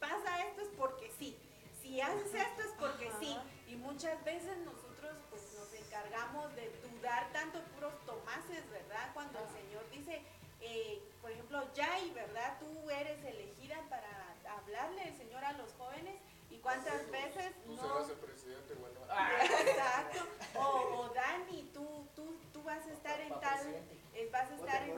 pasa 0.00 0.46
esto 0.48 0.62
es 0.62 0.68
porque 0.76 1.10
sí, 1.18 1.38
si 1.80 2.00
haces 2.00 2.34
esto 2.34 2.62
es 2.62 2.72
porque 2.78 3.10
sí. 3.20 3.36
Y 3.68 3.76
muchas 3.76 4.22
veces 4.24 4.58
nosotros 4.64 5.12
pues 5.30 5.42
nos 5.54 5.72
encargamos 5.74 6.54
de 6.56 6.72
dudar 6.90 7.30
tanto 7.32 7.60
puros 7.74 7.94
tomases, 8.04 8.68
¿verdad? 8.70 9.10
Cuando 9.14 9.38
el 9.38 9.48
Señor 9.50 9.88
dice, 9.90 10.22
eh, 10.60 11.00
por 11.20 11.30
ejemplo, 11.30 11.72
Yay, 11.74 12.10
¿verdad? 12.10 12.58
Tú 12.58 12.90
eres 12.90 13.24
elegida 13.24 13.76
para 13.88 14.08
hablarle 14.56 15.08
el 15.08 15.16
Señor 15.16 15.44
a 15.44 15.52
los 15.52 15.72
jóvenes 15.74 16.16
y 16.50 16.58
cuántas 16.58 17.08
veces 17.10 17.54
Tú 17.64 17.76
no... 17.76 17.82
serás 17.82 18.10
el 18.10 18.16
presidente, 18.16 18.74
bueno. 18.74 19.00
Exacto. 19.40 20.26
O, 20.56 21.00
o 21.00 21.08
Dani, 21.14 21.70
tú, 21.72 22.08
tú, 22.16 22.36
tú 22.52 22.62
vas 22.62 22.84
a 22.86 22.92
estar 22.92 23.20
en 23.20 23.40
tal, 23.40 23.66
eh, 24.14 24.28
vas 24.32 24.50
a 24.50 24.56
estar 24.56 24.82
en... 24.82 24.96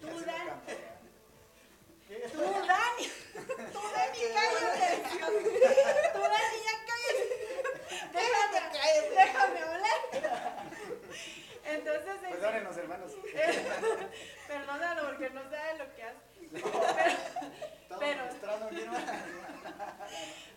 Tú, 0.00 0.20
Dan. 0.26 0.93
Tú, 2.32 2.40
Dani, 2.40 3.10
tú, 3.72 3.80
Dani, 3.94 4.18
cállate. 4.34 5.02
Tú, 6.12 6.20
Dani, 6.20 6.58
ya 6.64 6.74
cállate. 6.88 7.24
Déjame, 8.12 8.58
déjame 9.10 9.58
hablar. 9.60 10.00
Entonces, 11.64 12.22
el- 12.22 12.30
Perdónenos, 12.30 12.76
hermanos. 12.76 13.12
perdónalo 14.48 15.06
porque 15.08 15.30
no 15.30 15.42
sabe 15.50 15.78
lo 15.78 15.94
que 15.94 16.02
hace. 16.04 16.18
Estamos 17.90 18.68
Pero- 18.70 18.82
hermana. 18.82 19.24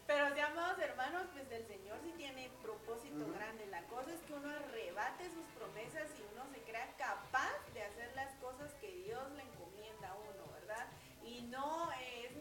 Pero 0.05 0.33
si 0.35 0.39
amados 0.39 0.79
hermanos, 0.79 1.23
pues 1.33 1.51
el 1.51 1.65
Señor 1.67 1.97
sí 2.03 2.13
tiene 2.17 2.49
propósito 2.61 3.25
grande. 3.35 3.65
La 3.67 3.81
cosa 3.83 4.11
es 4.13 4.19
que 4.21 4.33
uno 4.33 4.49
arrebate 4.49 5.25
sus 5.31 5.45
promesas 5.57 6.07
y 6.17 6.21
uno 6.33 6.45
se 6.53 6.61
crea 6.61 6.87
capaz 6.97 7.57
de 7.73 7.81
hacer 7.83 8.11
las 8.15 8.33
cosas 8.35 8.73
que 8.75 8.87
Dios 8.91 9.31
le 9.31 9.43
encomienda 9.43 10.09
a 10.09 10.15
uno, 10.15 10.51
¿verdad? 10.53 10.87
Y 11.23 11.41
no 11.43 11.89
eh, 11.99 12.31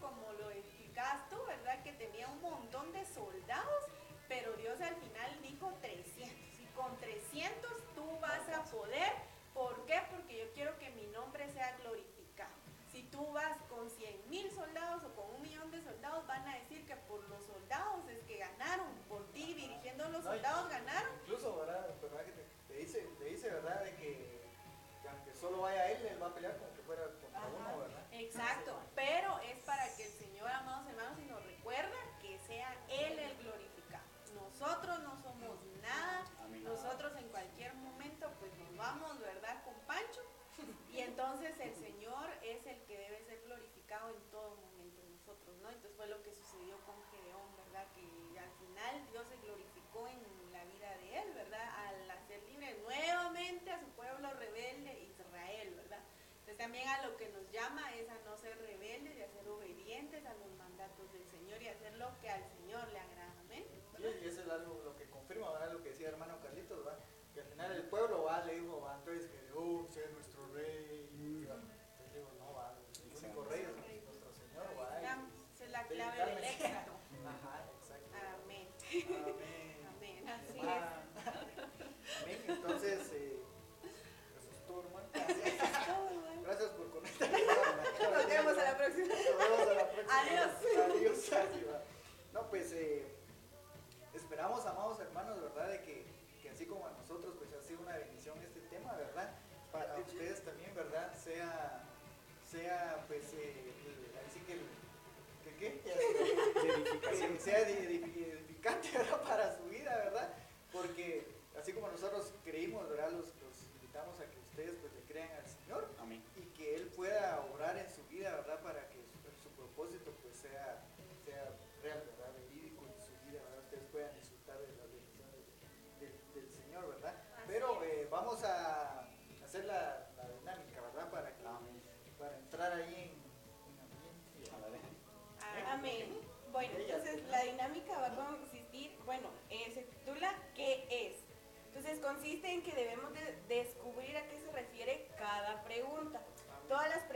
como 0.00 0.32
lo 0.38 0.50
explicas 0.50 1.28
tú, 1.28 1.36
¿verdad? 1.46 1.82
Que 1.82 1.92
tenía 1.92 2.28
un 2.28 2.40
montón 2.40 2.92
de 2.92 3.04
soldados, 3.04 3.84
pero 4.26 4.52
Dios 4.54 4.80
al 4.80 4.96
final 4.96 5.42
dijo 5.42 5.70
300. 5.82 6.60
Y 6.60 6.66
con 6.74 6.96
300 6.98 7.70
tú 7.94 8.18
vas 8.20 8.48
a 8.48 8.64
poder. 8.64 9.12
¿Por 9.52 9.84
qué? 9.84 10.00
Porque 10.10 10.38
yo 10.38 10.52
quiero 10.54 10.78
que 10.78 10.90
mi 10.90 11.06
nombre 11.08 11.50
sea 11.52 11.76
glorificado. 11.78 12.54
Si 12.90 13.02
tú 13.04 13.32
vas 13.32 13.58
con 13.68 13.90
100 13.90 14.30
mil 14.30 14.50
soldados 14.50 15.04
o 15.04 15.14
con 15.14 15.34
un 15.34 15.42
millón 15.42 15.70
de 15.70 15.82
soldados, 15.82 16.26
van 16.26 16.48
a 16.48 16.54
decir 16.54 16.86
que 16.86 16.96
por 16.96 17.22
los 17.28 17.44
soldados 17.44 18.08
es 18.08 18.22
que 18.24 18.38
ganaron, 18.38 18.88
por 19.08 19.30
ti 19.32 19.52
dirigiendo 19.52 20.06
a 20.06 20.08
los 20.08 20.24
soldados 20.24 20.70
ganaron. 20.70 21.12
Incluso, 21.22 21.56
¿verdad? 21.58 21.89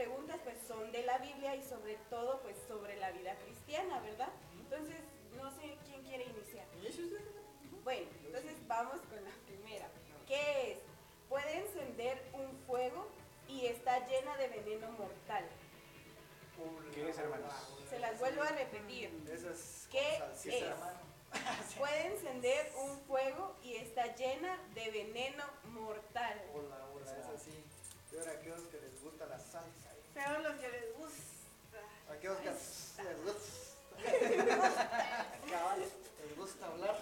Preguntas 0.05 0.39
pues 0.43 0.55
son 0.67 0.91
de 0.91 1.01
la 1.03 1.17
Biblia 1.17 1.55
y 1.55 1.63
sobre 1.63 1.97
todo 2.11 2.39
pues 2.41 2.55
sobre 2.67 2.95
la 2.97 3.11
vida 3.11 3.35
cristiana, 3.43 3.99
¿verdad? 4.01 4.29
Entonces, 4.59 4.97
no 5.35 5.49
sé 5.49 5.77
quién 5.83 6.03
quiere 6.03 6.25
iniciar. 6.25 6.65
Bueno, 7.83 8.07
entonces 8.23 8.55
vamos 8.67 8.99
con 9.09 9.23
la 9.23 9.31
primera. 9.47 9.87
¿Qué 10.27 10.71
es? 10.71 10.77
Puede 11.27 11.57
encender 11.57 12.21
un 12.33 12.55
fuego 12.67 13.07
y 13.47 13.65
está 13.65 14.05
llena 14.07 14.37
de 14.37 14.47
veneno 14.49 14.91
mortal. 14.91 15.45
¿Qué 16.93 17.09
es, 17.09 17.17
hermanos? 17.17 17.51
Se 17.89 17.97
las 17.99 18.19
vuelvo 18.19 18.43
a 18.43 18.49
repetir. 18.49 19.09
¿Qué 19.91 20.17
es? 20.17 20.65
Puede 21.79 22.13
encender 22.13 22.71
un 22.77 22.99
fuego 23.01 23.55
y 23.63 23.75
está 23.77 24.15
llena 24.15 24.55
de 24.75 24.91
veneno 24.91 25.43
mortal. 25.63 26.41
Hola, 26.53 26.77
hola, 26.93 27.17
es 27.17 27.25
así. 27.25 27.63
Y 28.13 28.17
ahora 28.17 28.31
aquellos 28.33 28.61
que 28.67 28.79
les 28.79 29.01
gusta 29.01 29.25
la 29.25 29.39
salsa. 29.39 29.84
Pero 30.15 30.39
los 30.39 30.55
que 30.59 30.69
les 30.69 30.97
gusta. 30.97 31.79
Aquellos 32.11 32.37
que 32.39 33.03
les 33.03 33.23
gusta. 33.23 33.51
Cabal, 35.51 35.79
les 35.79 36.37
gusta 36.37 36.65
hablar. 36.67 36.97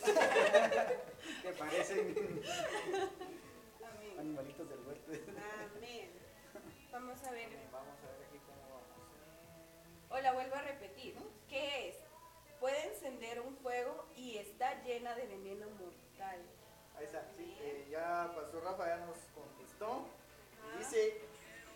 Que 1.42 1.50
parecen 1.52 2.14
Amén. 3.84 4.18
animalitos 4.18 4.68
del 4.68 4.78
huerto. 4.86 5.10
Amén. 5.76 6.10
Vamos 6.92 7.22
a 7.24 7.30
ver. 7.32 7.48
Vamos 7.72 7.98
a 7.98 8.06
ver 8.10 8.26
aquí 8.28 8.38
cómo 8.46 8.62
vamos. 8.70 10.10
O 10.10 10.18
la 10.20 10.32
vuelvo 10.32 10.54
a 10.56 10.62
repetir. 10.62 11.14
¿Qué 11.48 11.88
es? 11.90 11.96
Puede 12.58 12.86
encender 12.88 13.40
un 13.40 13.56
fuego 13.58 14.06
y 14.16 14.36
está 14.38 14.82
llena 14.82 15.14
de 15.14 15.26
veneno 15.26 15.66
mortal. 15.70 16.40
Ahí 16.96 17.04
está, 17.04 17.26
sí. 17.36 17.56
eh, 17.60 17.86
ya 17.90 18.32
Pastor 18.34 18.64
Rafa 18.64 18.86
ya 18.86 18.96
nos 19.06 19.16
contestó. 19.34 20.06
Y 20.74 20.78
dice 20.78 21.20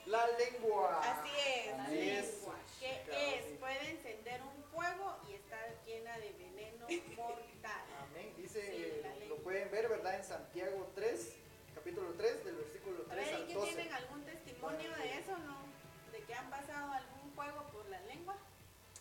la 0.07 0.27
lengua. 0.39 1.01
Así 1.01 1.31
es. 1.39 1.91
Es. 1.91 2.29
es. 2.29 2.41
¿Qué 2.81 3.39
es? 3.39 3.59
Puede 3.59 3.91
encender 3.91 4.43
un 4.43 4.63
fuego 4.65 5.17
y 5.29 5.35
está 5.35 5.57
llena 5.87 6.19
de 6.19 6.33
veneno 6.33 6.87
mortal. 7.17 7.83
Amén. 8.11 8.35
Dice, 8.37 8.61
Sí, 8.61 8.83
eh, 8.83 9.01
la 9.03 9.09
lo 9.15 9.19
lengua. 9.21 9.39
pueden 9.43 9.71
ver, 9.71 9.89
¿verdad? 9.89 10.15
En 10.17 10.25
Santiago 10.25 10.91
3, 10.95 11.33
capítulo 11.75 12.13
3, 12.17 12.45
del 12.45 12.57
versículo 12.57 13.05
A 13.09 13.15
3 13.15 13.17
ver, 13.17 13.27
¿y 13.33 13.35
al 13.43 13.47
qué 13.49 13.55
12. 13.55 13.73
tienen 13.75 13.93
algún 13.95 14.25
testimonio 14.25 14.95
de 14.97 15.19
eso, 15.19 15.39
no? 15.39 15.65
¿De 16.13 16.21
que 16.25 16.35
han 16.35 16.51
pasado 16.51 16.93
algún 16.93 17.33
fuego 17.33 17.63
por 17.73 17.87
la 17.89 18.01
lengua? 18.03 18.37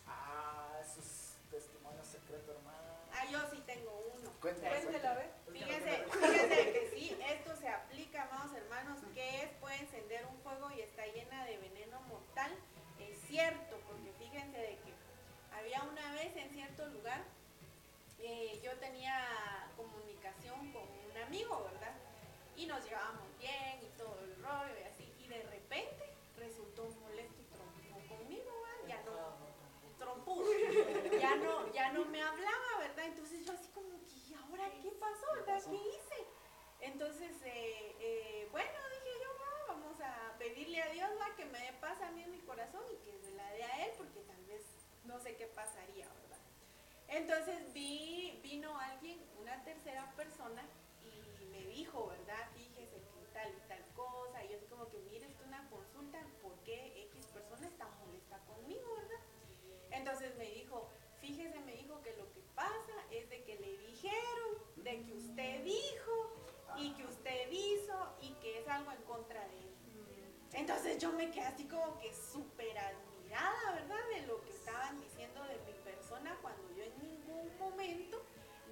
Ah, 0.06 0.78
eso 0.82 1.00
es 1.00 1.36
testimonio 1.50 2.02
secreto, 2.04 2.52
hermano. 2.52 2.94
Ah, 3.12 3.24
yo 3.30 3.38
sí 3.50 3.62
tengo 3.66 3.90
uno. 4.14 4.32
Cuéntala, 4.40 4.70
Cuéntela, 4.80 5.10
a 5.12 5.14
ver. 5.14 5.30
Fíjense, 5.52 6.04
fíjense 6.10 6.72
que 6.72 6.90
sí, 6.94 7.16
esto 7.30 7.56
se 7.56 7.68
aplica, 7.68 8.22
amados 8.24 8.56
hermanos, 8.56 8.98
que 9.14 9.42
es, 9.42 9.50
puede 9.60 9.76
encender 9.76 10.26
un 10.26 10.36
fuego 10.40 10.70
y 10.72 10.80
está 10.80 11.06
llena 11.06 11.44
de 11.44 11.56
veneno 11.58 12.00
mortal. 12.02 12.52
Es 13.34 13.40
cierto, 13.40 13.76
porque 13.88 14.12
fíjense 14.12 14.56
de 14.56 14.76
que 14.78 14.92
había 15.58 15.82
una 15.82 16.12
vez 16.12 16.36
en 16.36 16.48
cierto 16.50 16.86
lugar, 16.86 17.20
eh, 18.20 18.60
yo 18.62 18.70
tenía 18.78 19.68
comunicación 19.76 20.72
con 20.72 20.82
un 20.84 21.16
amigo, 21.26 21.64
¿verdad? 21.64 21.96
Y 22.54 22.66
nos 22.66 22.84
llevábamos 22.84 23.36
bien 23.40 23.80
y 23.82 23.98
todo 23.98 24.20
el 24.20 24.36
rollo 24.36 24.78
y 24.78 24.84
así, 24.84 25.12
y 25.18 25.26
de 25.26 25.42
repente 25.42 26.14
resultó 26.36 26.84
molesto 27.02 27.34
y 27.42 27.44
trompó 27.56 28.14
conmigo, 28.14 28.52
¿verdad? 28.62 28.86
Ya 28.86 29.02
no, 29.02 29.36
trompudo. 29.98 30.46
Ya 31.20 31.34
no, 31.34 31.72
ya 31.72 31.90
no 31.90 32.04
me 32.04 32.22
hablaba, 32.22 32.78
¿verdad? 32.78 33.06
Entonces 33.06 33.44
yo 33.44 33.52
así 33.52 33.66
como 33.74 33.98
que, 34.06 34.14
¿y 34.14 34.34
ahora 34.34 34.70
qué 34.80 34.92
pasó? 34.92 35.26
¿Verdad? 35.34 35.60
¿Qué 35.68 35.74
hice? 35.74 36.24
Entonces, 36.82 37.32
eh, 37.44 37.96
eh, 37.98 38.48
bueno, 38.52 38.70
dije 38.90 39.18
yo, 39.24 39.28
"Va, 39.40 39.74
vamos 39.74 40.00
a 40.00 40.36
pedirle 40.38 40.82
a 40.82 40.88
Dios 40.90 41.08
¿va? 41.18 41.34
que 41.34 41.46
me 41.46 41.58
dé 41.58 41.72
paz 41.80 41.98
a 42.02 42.10
mí 42.10 42.22
en 42.22 42.30
mi 42.30 42.40
corazón 42.40 42.82
y 42.92 42.96
que 43.10 43.16
se 43.24 43.30
la 43.32 43.50
dé 43.52 43.64
a 43.64 43.86
Él, 43.86 43.92
porque 43.96 44.20
tal 44.20 44.44
vez 44.44 44.62
no 45.04 45.18
sé 45.18 45.34
qué 45.36 45.43
pasaría, 45.54 46.06
¿verdad? 46.08 46.38
Entonces 47.08 47.72
vi, 47.72 48.40
vino 48.42 48.78
alguien, 48.78 49.20
una 49.40 49.62
tercera 49.64 50.12
persona, 50.16 50.62
y 51.02 51.44
me 51.46 51.64
dijo, 51.66 52.08
¿verdad? 52.08 52.48
Fíjese 52.54 53.00
que 53.00 53.14
tal 53.32 53.52
y 53.52 53.68
tal 53.68 53.84
cosa, 53.94 54.44
y 54.44 54.48
yo 54.50 54.58
como 54.68 54.88
que, 54.88 54.98
mire, 55.10 55.26
esto 55.26 55.42
es 55.42 55.48
una 55.48 55.68
consulta, 55.68 56.20
¿por 56.42 56.54
qué 56.64 57.04
X 57.12 57.26
persona 57.26 57.66
está 57.66 57.86
molesta 58.04 58.38
conmigo, 58.46 58.96
verdad? 58.96 59.20
Entonces 59.90 60.36
me 60.36 60.50
dijo, 60.50 60.88
fíjese, 61.20 61.60
me 61.60 61.76
dijo 61.76 62.00
que 62.02 62.16
lo 62.16 62.32
que 62.32 62.40
pasa 62.54 62.94
es 63.10 63.28
de 63.30 63.44
que 63.44 63.56
le 63.56 63.78
dijeron, 63.78 64.58
de 64.76 65.04
que 65.04 65.12
usted 65.12 65.64
dijo, 65.64 66.44
y 66.76 66.92
que 66.94 67.04
usted 67.04 67.50
hizo, 67.50 68.16
y 68.20 68.34
que 68.34 68.60
es 68.60 68.68
algo 68.68 68.90
en 68.90 69.02
contra 69.02 69.46
de 69.48 69.58
él. 69.58 69.74
Entonces 70.52 70.98
yo 70.98 71.12
me 71.12 71.30
quedé 71.30 71.46
así 71.46 71.66
como 71.66 71.98
que 71.98 72.12
súper 72.14 72.78
admirada, 72.78 73.72
¿verdad? 73.72 74.08
De 74.14 74.26
lo 74.26 74.43
estaban 74.74 75.00
diciendo 75.00 75.40
de 75.44 75.56
mi 75.70 75.72
persona 75.84 76.36
cuando 76.42 76.68
yo 76.74 76.82
en 76.82 76.98
ningún 76.98 77.58
momento 77.58 78.20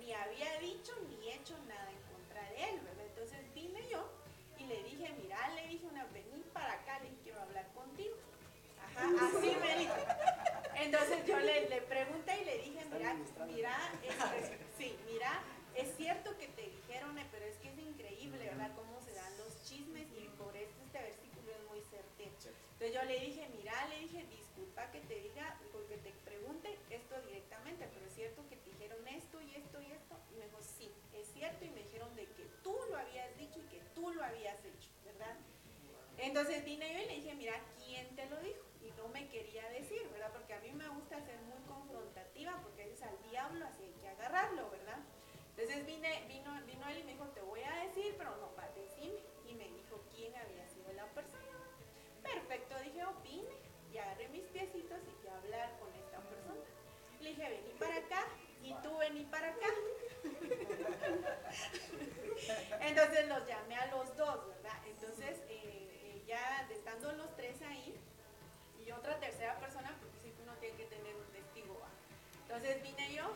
ni 0.00 0.12
había 0.12 0.58
dicho 0.58 0.92
ni 1.08 1.30
hecho 1.30 1.56
nada 1.68 1.88
en 1.92 2.02
contra 2.10 2.42
de 2.50 2.70
él, 2.70 2.80
¿verdad? 2.80 3.06
Entonces 3.06 3.54
vine 3.54 3.88
yo 3.88 4.10
y 4.58 4.64
le 4.64 4.82
dije, 4.82 5.14
mira, 5.22 5.48
le 5.50 5.68
dije 5.68 5.86
una, 5.86 6.04
vení 6.06 6.42
para 6.52 6.72
acá, 6.72 6.98
le 6.98 7.10
quiero 7.22 7.40
hablar 7.40 7.72
contigo. 7.72 8.16
Ajá, 8.84 9.06
así 9.28 9.56
me 9.62 9.78
dijo. 9.78 9.94
Entonces 10.74 11.24
yo 11.24 11.38
le, 11.38 11.68
le 11.68 11.82
pregunté 11.82 12.42
y 12.42 12.44
le 12.46 12.58
dije, 12.58 12.84
mira, 12.90 13.16
mira, 13.46 13.92
este, 14.02 14.58
sí, 14.76 14.96
mira, 15.06 15.40
es 15.76 15.96
cierto 15.96 16.36
que 16.36 16.48
te 16.48 16.62
dijeron, 16.62 17.16
pero 17.30 17.44
es 17.44 17.56
que 17.58 17.68
es 17.68 17.78
increíble, 17.78 18.44
¿verdad? 18.44 18.72
Cómo 18.74 19.00
se 19.02 19.12
dan 19.12 19.38
los 19.38 19.62
chismes 19.62 20.08
y 20.18 20.28
por 20.36 20.56
esto 20.56 20.82
este 20.84 21.00
versículo 21.00 21.52
es 21.52 21.70
muy 21.70 21.80
certero. 21.82 22.12
Entonces 22.82 22.94
yo 22.94 23.04
le 23.04 23.20
dije, 23.20 23.48
mira, 23.56 23.86
le 23.88 24.00
dije, 24.00 24.26
disculpa 24.26 24.90
que 24.90 25.00
te 25.02 25.20
diga, 25.20 25.56
porque 25.72 25.96
te 25.98 26.10
pregunte 26.24 26.76
esto 26.90 27.14
directamente, 27.22 27.88
pero 27.94 28.06
es 28.06 28.14
cierto 28.14 28.42
que 28.48 28.56
te 28.56 28.70
dijeron 28.70 29.06
esto 29.06 29.40
y 29.40 29.54
esto 29.54 29.80
y 29.80 29.92
esto. 29.92 30.16
Y 30.32 30.38
me 30.38 30.46
dijo, 30.46 30.58
sí, 30.62 30.90
es 31.14 31.28
y 31.60 31.70
me 31.70 31.82
dijeron 31.82 32.14
de 32.14 32.26
que 32.26 32.44
tú 32.62 32.76
lo 32.88 32.96
habías 32.96 33.36
dicho 33.36 33.58
y 33.58 33.62
que 33.64 33.80
tú 33.94 34.12
lo 34.12 34.22
habías 34.22 34.64
hecho, 34.64 34.90
¿verdad? 35.04 35.36
Entonces 36.18 36.64
vine 36.64 36.92
yo 36.92 37.00
y 37.00 37.06
le 37.06 37.14
dije, 37.16 37.34
mira, 37.34 37.54
¿quién 37.84 38.14
te 38.14 38.28
lo 38.30 38.36
dijo? 38.38 38.60
Y 38.80 38.92
no 38.92 39.08
me 39.08 39.28
quería 39.28 39.68
decir, 39.70 40.08
¿verdad? 40.12 40.30
Porque 40.32 40.54
a 40.54 40.60
mí 40.60 40.70
me 40.70 40.88
gusta 40.90 41.20
ser 41.20 41.38
muy 41.40 41.60
confrontativa, 41.66 42.60
porque 42.62 42.82
a 42.82 42.86
veces 42.86 43.02
al 43.02 43.20
diablo 43.28 43.66
así 43.66 43.82
hay 43.82 43.92
que 44.00 44.08
agarrarlo, 44.08 44.70
¿verdad? 44.70 44.98
Entonces 45.56 45.84
vine, 45.84 46.24
vino, 46.28 46.52
vino 46.64 46.88
él 46.88 46.98
y 46.98 47.04
me 47.04 47.12
dijo, 47.12 47.26
te 47.34 47.40
voy 47.40 47.62
a 47.62 47.86
decir, 47.86 48.14
pero 48.16 48.36
no 48.36 48.54
para 48.54 48.70
decirme. 48.72 49.20
Y 49.48 49.54
me 49.54 49.68
dijo 49.68 50.00
quién 50.14 50.34
había 50.36 50.66
sido 50.68 50.92
la 50.92 51.06
persona. 51.06 51.42
Perfecto, 52.22 52.78
dije, 52.84 53.04
oh, 53.04 53.14
vine 53.24 53.54
y 53.92 53.98
agarré 53.98 54.28
mis 54.28 54.44
piecitos 54.44 54.98
y 55.08 55.20
fui 55.20 55.28
hablar 55.28 55.76
con 55.80 55.92
esta 55.94 56.20
persona. 56.20 56.64
Le 57.20 57.30
dije, 57.30 57.48
vení 57.48 57.72
para 57.80 57.96
acá 57.96 58.28
y 58.62 58.74
tú 58.74 58.96
vení 58.98 59.24
para 59.24 59.48
acá. 59.48 59.66
Entonces 62.80 63.28
los 63.28 63.46
llamé 63.46 63.76
a 63.76 63.86
los 63.86 64.16
dos, 64.16 64.46
¿verdad? 64.48 64.78
Entonces, 64.86 65.38
eh, 65.48 65.88
eh, 66.04 66.24
ya 66.26 66.68
estando 66.70 67.12
los 67.12 67.36
tres 67.36 67.60
ahí, 67.62 67.94
y 68.84 68.90
otra 68.90 69.18
tercera 69.20 69.58
persona, 69.58 69.94
porque 70.00 70.34
si 70.34 70.42
uno 70.42 70.52
tiene 70.60 70.76
que 70.76 70.84
tener 70.86 71.14
un 71.14 71.26
testigo. 71.32 71.78
¿va? 71.80 71.88
Entonces 72.42 72.82
vine 72.82 73.14
yo, 73.14 73.32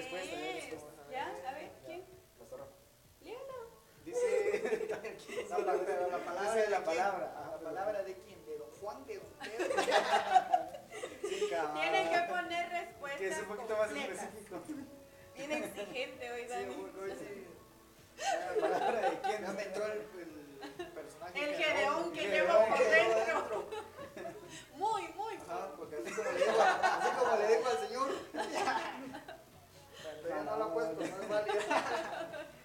respuesta, 0.00 0.36
ya 0.36 0.52
respuesta. 0.52 1.48
A 1.48 1.52
ver, 1.54 1.70
¿quién? 1.86 2.04
Pastor. 2.38 2.68
Léelo. 3.20 3.70
Dice, 4.04 4.88
No, 5.50 5.58
la- 5.58 5.72
pero 5.84 6.10
la 6.10 6.18
palabra 6.18 6.52
dice 6.54 6.62
de 6.64 6.70
la 6.70 6.84
palabra. 6.84 7.34
Ajá, 7.36 7.50
La 7.62 7.70
palabra 7.70 8.02
de 8.02 8.14
quién? 8.14 8.44
De 8.46 8.56
don 8.58 8.70
Juan 8.80 9.06
de 9.06 9.16
don 9.16 9.32
Pedro. 9.40 9.74
Tienen 11.74 12.08
que 12.10 12.18
poner 12.32 12.68
respuestas 12.70 13.18
Que 13.20 13.28
es 13.28 13.38
un 13.38 13.44
poquito 13.46 13.76
más 13.76 13.90
específico. 13.90 14.60
Bien 15.34 15.52
exigente 15.52 16.32
hoy, 16.32 16.44
Dani. 16.46 16.74
hoy- 16.74 16.92
hoy 17.02 17.12
sí. 17.18 17.46
La 18.60 18.68
palabra 18.68 19.10
de 19.10 19.18
quién. 19.20 19.42
Ya 19.42 19.52
me 19.52 19.62
entró 19.62 19.84
el, 19.86 20.00
el 20.78 20.86
personaje. 20.88 21.44
El 21.44 21.54
Gedeón. 21.56 22.12
Que 22.12 22.20
Gedeón 22.20 22.46
llevo 22.48 22.68
por 22.68 22.78
que 22.78 22.84
dentro. 22.84 23.70
Muy, 24.74 25.02
muy. 25.08 25.34
Ajá, 25.36 25.72
porque 25.76 25.96
así 25.96 26.10
como 26.14 26.30
le 26.32 26.38
digo, 26.38 26.62
así 26.62 27.10
como 27.18 27.36
le 27.36 27.46
digo 27.48 27.68
al 27.68 27.78
Señor, 27.78 28.08
ya 30.44 30.50
no 30.50 30.56
lo 30.56 30.64
ha 30.64 30.72
puesto, 30.72 30.94
no 30.94 31.04
es 31.04 31.28
válido. 31.28 31.54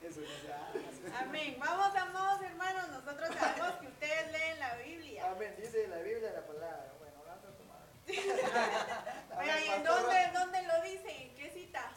Eso 0.01 0.21
se 0.21 0.53
hace. 0.53 1.23
Amén. 1.23 1.57
Vamos, 1.59 1.95
amados 1.95 2.41
hermanos. 2.41 2.89
Nosotros 2.89 3.29
sabemos 3.35 3.71
que 3.81 3.87
ustedes 3.87 4.31
leen 4.31 4.59
la 4.59 4.75
Biblia. 4.75 5.31
Amén, 5.31 5.55
dice 5.57 5.87
la 5.87 5.97
Biblia 5.97 6.31
la 6.31 6.45
palabra. 6.45 6.93
Bueno, 6.99 7.23
la 7.25 7.33
otra 7.33 7.51
tomada. 7.51 7.85
Oigan, 9.39 9.63
¿y 9.63 9.67
en 9.69 9.83
dónde, 9.83 10.21
en 10.21 10.33
dónde 10.33 10.63
lo 10.63 10.81
dice? 10.83 11.23
¿En 11.23 11.35
qué 11.35 11.49
cita? 11.49 11.91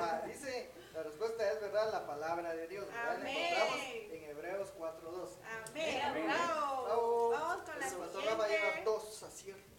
Ah, 0.00 0.22
dice, 0.26 0.70
la 0.94 1.02
respuesta 1.02 1.52
es 1.52 1.60
verdad, 1.60 1.92
la 1.92 2.06
palabra 2.06 2.54
de 2.54 2.68
Dios. 2.68 2.86
Amén. 3.08 3.36
encontramos 3.36 3.84
en 4.12 4.24
Hebreos 4.24 4.72
4.2. 4.78 5.28
Amén. 5.68 6.00
Amén. 6.04 6.26
Bravo. 6.26 6.84
Bravo. 6.84 7.30
Vamos 7.30 7.64
con 7.64 7.80
la 7.80 7.88
lleva 7.88 8.46
siguiente. 8.46 8.82
dos 8.84 9.22
aciertos. 9.22 9.70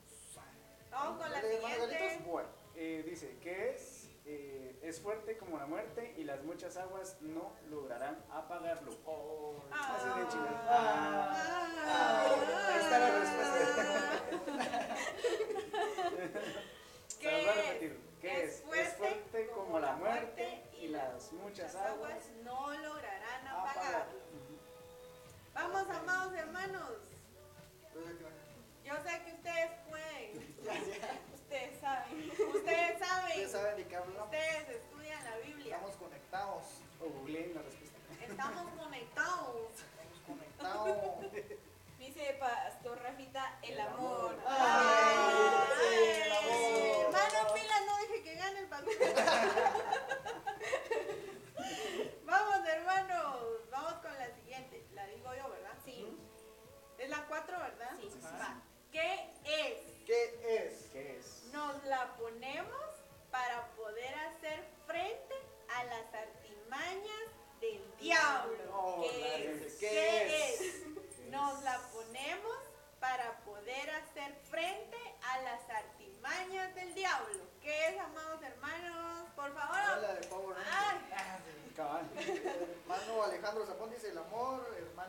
Vamos 0.90 1.22
con 1.22 1.32
la 1.32 1.42
siguiente. 1.42 2.20
Bueno, 2.26 2.50
eh, 2.76 3.04
dice, 3.06 3.38
¿qué 3.42 3.70
es? 3.72 3.91
eh, 4.32 4.80
es 4.82 5.02
fuerte 5.02 5.38
como 5.38 5.58
la 5.58 5.66
muerte 5.66 6.14
y 6.18 6.24
las 6.24 6.42
muchas 6.44 6.78
aguas 6.78 7.18
no 7.22 7.52
lograrán 7.70 8.24
apagarlo. 8.32 8.92
Oh, 9.06 9.62
ah. 9.72 9.98
Ah, 10.70 11.34
ah, 11.86 12.26
ahí 12.70 12.80
está 12.80 13.00
la 13.00 13.08
ah. 13.08 13.20
respuesta. 13.20 13.84
¿Qué, 17.20 17.30
voy 17.30 17.46
a 17.46 17.54
repetir. 17.54 18.00
¿Qué 18.22 18.44
es? 18.44 18.62
Fuerte 18.62 18.82
es 18.82 18.94
fuerte 18.96 19.48
como, 19.50 19.80
la 19.80 19.96
muerte 19.98 20.64
y 20.80 20.88
las 20.88 21.34
muchas 21.34 21.76
aguas 21.76 22.30
no 22.44 22.74
lograrán 22.78 23.48
apagarlo. 23.48 24.20
Vamos, 25.54 25.90
amados 25.90 26.34
hermanos. 26.34 26.92
Yo 28.86 28.94
sé 29.04 29.22
que 29.26 29.34
ustedes 29.34 29.72
pueden. 29.90 31.22
Ustedes 31.52 31.82
saben. 31.82 32.32
Ustedes 32.56 32.96
saben. 33.00 33.28
Ustedes 33.28 33.52
saben 33.52 33.76
de 33.76 33.86
qué 33.86 33.96
hablamos. 33.98 34.24
Ustedes 34.24 34.70
estudian 34.70 35.22
la 35.26 35.36
Biblia. 35.46 35.76
Estamos 35.76 35.98
conectados. 35.98 36.64
O. 37.02 37.08
Estamos 38.22 38.72
conectados. 38.80 39.72
Estamos 39.82 40.22
conectados. 40.26 41.34
Dice 42.00 42.38
Pastor 42.40 43.02
Rafita, 43.04 43.60
el, 43.64 43.82
amor. 43.82 44.40
Ay, 44.48 45.16
Hermano 47.02 47.54
Pilas, 47.54 47.82
no 47.86 47.98
dije 48.00 48.24
que 48.24 48.36
gane 48.36 48.60
el 48.60 48.68
papel. 48.68 48.98
vamos, 52.26 52.66
hermanos. 52.66 53.40
Vamos 53.70 53.96
con 53.96 54.18
la 54.18 54.34
siguiente. 54.36 54.86
La 54.94 55.06
digo 55.08 55.36
yo, 55.36 55.50
¿verdad? 55.50 55.78
Sí. 55.84 56.18
Es 56.98 57.10
la 57.10 57.26
4, 57.28 57.60
¿verdad? 57.60 57.92
Sí. 58.00 58.10
sí, 58.10 58.20
¿Qué 58.92 59.31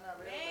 van. 0.02 0.41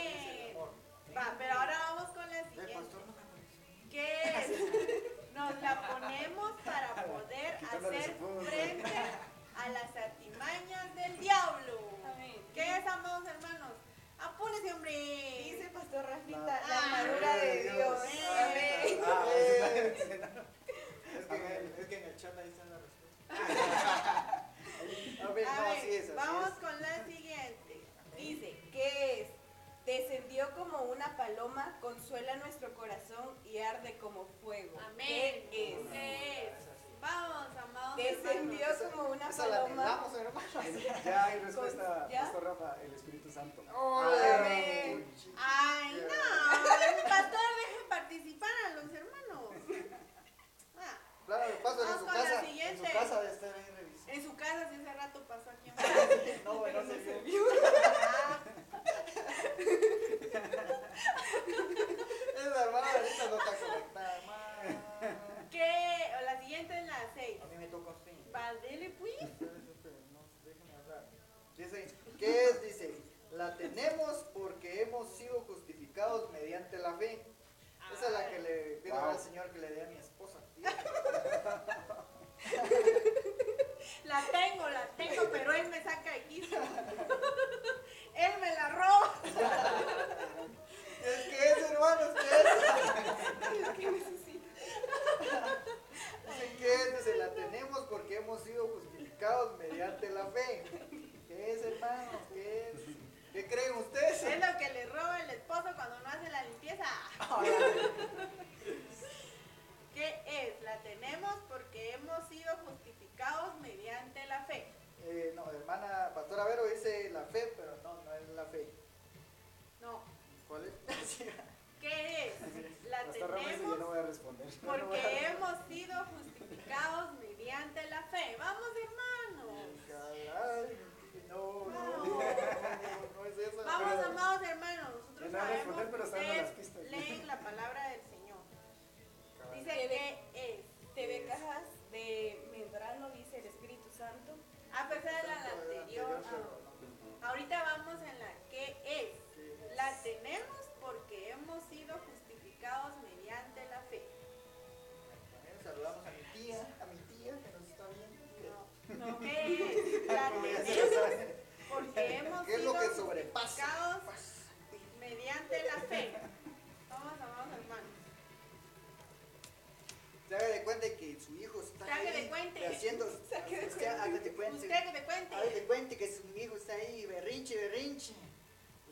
el 42.84 42.94
Espíritu 42.94 43.30
Santo. 43.32 43.64
Oh, 43.76 43.91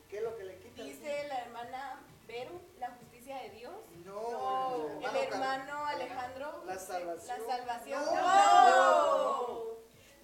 ¿Qué 0.08 0.18
es 0.18 0.22
lo 0.22 0.36
que 0.36 0.44
le 0.44 0.58
quita? 0.58 0.82
Dice 0.82 1.28
la 1.28 1.38
hermana 1.42 2.00
Vero, 2.26 2.60
la 2.78 2.90
justicia 2.90 3.36
de 3.42 3.50
Dios. 3.50 3.74
No, 4.04 5.00
no. 5.00 5.08
el 5.08 5.16
hermano 5.16 5.86
Alejandro. 5.86 6.62
La 6.64 6.78
salvación. 6.78 7.38
La 7.46 7.56
salvación. 7.56 8.04
No, 8.04 9.70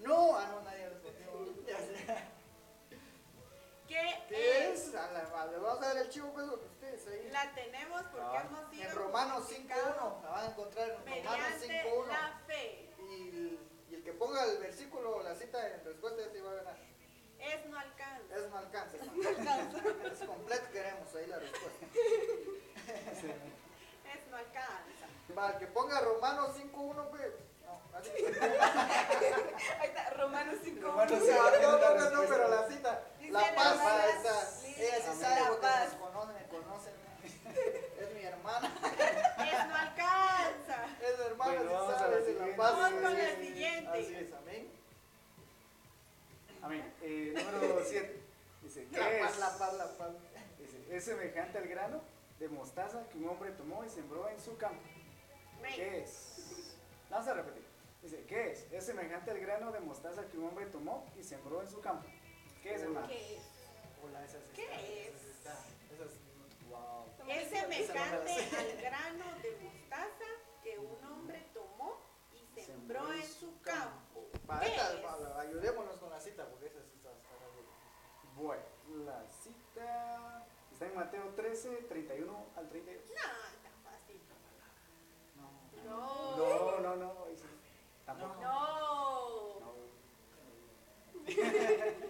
no, 0.00 0.36
ah, 0.36 0.48
no, 0.52 0.62
nadie 0.62 0.86
¿Qué, 3.88 4.24
¿Qué 4.28 4.72
es? 4.72 4.88
es? 4.88 4.94
A 4.94 5.10
la, 5.12 5.46
le 5.46 5.58
vamos 5.58 5.82
a 5.82 5.86
dar 5.86 5.96
el 5.98 6.08
chivo 6.08 6.32
pues 6.32 6.46
lo 6.46 6.60
que 6.60 6.66
ustedes 6.66 7.06
ahí. 7.06 7.28
La 7.30 7.52
tenemos 7.54 8.02
porque 8.02 8.36
ah, 8.36 8.44
hemos 8.46 8.70
sido. 8.70 8.82
En 8.88 8.94
Romanos 8.96 9.50
5.1, 9.50 10.22
la 10.22 10.30
van 10.30 10.44
a 10.44 10.50
encontrar 10.50 10.90
en 10.90 11.24
Romanos 11.24 11.62
5.1. 11.62 12.06
la 12.08 12.40
fe. 12.46 12.88
Y 12.98 13.28
el, 13.28 13.58
y 13.90 13.94
el, 13.94 14.04
que 14.04 14.12
ponga 14.12 14.44
el 14.44 14.58
versículo, 14.58 15.22
la 15.22 15.34
cita 15.34 15.74
en 15.74 15.84
respuesta, 15.84 16.22
se 16.30 16.40
va 16.40 16.50
a 16.50 16.54
ganar. 16.54 16.76
Es 17.46 17.66
no 17.66 17.78
alcanza. 17.78 18.36
Es 18.36 18.50
no 18.50 18.58
alcanza. 18.58 18.96
Es, 18.96 19.06
no 19.06 19.28
alcanza. 19.28 19.78
es 20.12 20.28
completo 20.28 20.66
queremos 20.72 21.14
ahí 21.14 21.26
la 21.26 21.38
respuesta. 21.38 21.86
Es 24.06 24.30
no 24.30 24.36
alcanza. 24.36 25.58
Que 25.58 25.66
ponga 25.66 26.00
Romanos 26.00 26.56
5.1, 26.56 27.08
pues. 27.10 27.32
No, 27.66 27.98
así. 27.98 28.10
Ahí 29.80 29.88
está, 29.88 30.10
Romano 30.10 30.52
5.1. 30.52 30.80
No, 30.80 30.94
no, 30.96 31.94
no, 31.94 32.10
no, 32.10 32.28
pero 32.28 32.48
la 32.48 32.68
cita. 32.68 33.02
La 33.30 33.54
paz. 33.54 33.76
Esa, 34.20 34.80
ella 34.80 35.12
sí 35.12 35.20
sabe 35.20 35.40
porque 35.48 35.66
nos 35.66 35.94
conoce, 35.94 36.32
me 36.32 36.46
conocen. 36.46 36.94
Es 37.98 38.14
mi 38.14 38.22
hermana. 38.22 38.72
Es 38.76 39.66
no 39.66 39.74
alcanza. 39.74 40.86
Es 41.00 41.20
hermana, 41.20 41.52
bueno, 41.54 41.86
sí 41.86 41.98
sabe. 41.98 42.34
La 42.34 42.56
paz. 42.56 42.72
Vamos 42.72 43.02
con 43.02 43.18
la 43.18 43.36
siguiente. 43.36 43.90
Así 43.90 44.14
es, 44.14 44.30
amén. 46.66 46.94
Eh, 47.02 47.32
número 47.34 47.80
7. 47.84 48.22
Dice, 48.62 48.86
¿qué 48.90 48.98
La 48.98 49.10
es? 49.28 49.38
la 49.38 49.72
la. 49.72 50.14
Dice, 50.58 50.84
es 50.96 51.04
semejante 51.04 51.58
al 51.58 51.68
grano 51.68 52.00
de 52.38 52.48
mostaza 52.48 53.08
que 53.08 53.18
un 53.18 53.28
hombre 53.28 53.50
tomó 53.52 53.84
y 53.84 53.88
sembró 53.88 54.28
en 54.28 54.40
su 54.40 54.56
campo. 54.56 54.82
¿Qué 55.74 56.02
es? 56.02 56.66
Vamos 57.10 57.28
a 57.28 57.34
repetir. 57.34 57.64
Dice, 58.02 58.24
¿qué 58.26 58.52
es? 58.52 58.66
Es 58.72 58.84
semejante 58.86 59.30
al 59.30 59.38
grano 59.40 59.72
de 59.72 59.80
mostaza 59.80 60.26
que 60.28 60.38
un 60.38 60.44
hombre 60.48 60.66
tomó 60.66 61.06
y 61.18 61.22
sembró 61.22 61.62
en 61.62 61.70
su 61.70 61.80
campo. 61.80 62.06
¿Qué 62.62 62.74
es, 62.74 62.82
hermano? 62.82 63.06
¿Qué 63.08 63.36
es? 63.36 63.42
Hola, 64.02 64.24
esa 64.24 64.38
sí 64.40 64.50
¿Qué 64.54 64.64
está, 64.64 64.80
es? 64.80 65.08
Esa 65.08 65.18
sí 65.18 65.30
está. 65.30 65.52
Esa 65.94 66.08
sí. 66.10 66.18
Wow. 66.68 67.06
Es 67.28 67.48
semejante 67.48 68.32
al 68.56 68.76
grano 68.82 69.24
de 69.42 69.56
mostaza 69.62 70.24
que 70.62 70.78
un 70.78 71.04
hombre 71.04 71.44
tomó 71.54 72.00
y 72.32 72.60
sembró 72.60 73.12
en 73.12 73.24
su 73.24 73.60
campo. 73.62 74.28
Para 74.46 74.60
¿Qué 74.60 74.68
esta, 74.68 74.92
es? 74.94 75.36
ayudémonos 75.38 75.96
con 75.98 76.10
la 76.10 76.20
cita, 76.20 76.46
porque 76.48 76.66
esa 76.66 76.80
sí 76.82 76.92
está, 76.96 77.10
está 77.10 77.34
grande. 77.36 77.62
Bueno, 78.36 78.62
la 79.06 79.24
cita 79.30 80.46
está 80.70 80.86
en 80.86 80.94
Mateo 80.94 81.32
13, 81.34 81.86
31 81.88 82.46
al 82.56 82.68
32. 82.68 83.02
No, 83.08 83.14
está 83.14 83.70
fácil. 83.82 84.20
No. 85.36 86.36
No. 86.36 86.36
No, 86.36 86.80
no, 86.80 86.96
no. 86.96 87.26
Tampoco. 88.04 88.40
No. 88.42 89.60
No. 89.60 89.72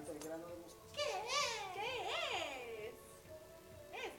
es? 0.00 0.06
Semejante 0.06 0.10
al 0.12 0.18
grano 0.18 0.46
de 0.48 0.56
mostaza. 0.56 0.92
¿Qué 0.92 1.00
es? 1.00 1.74
¿Qué 1.74 1.86
es? 2.86 2.94
Es. 3.92 4.12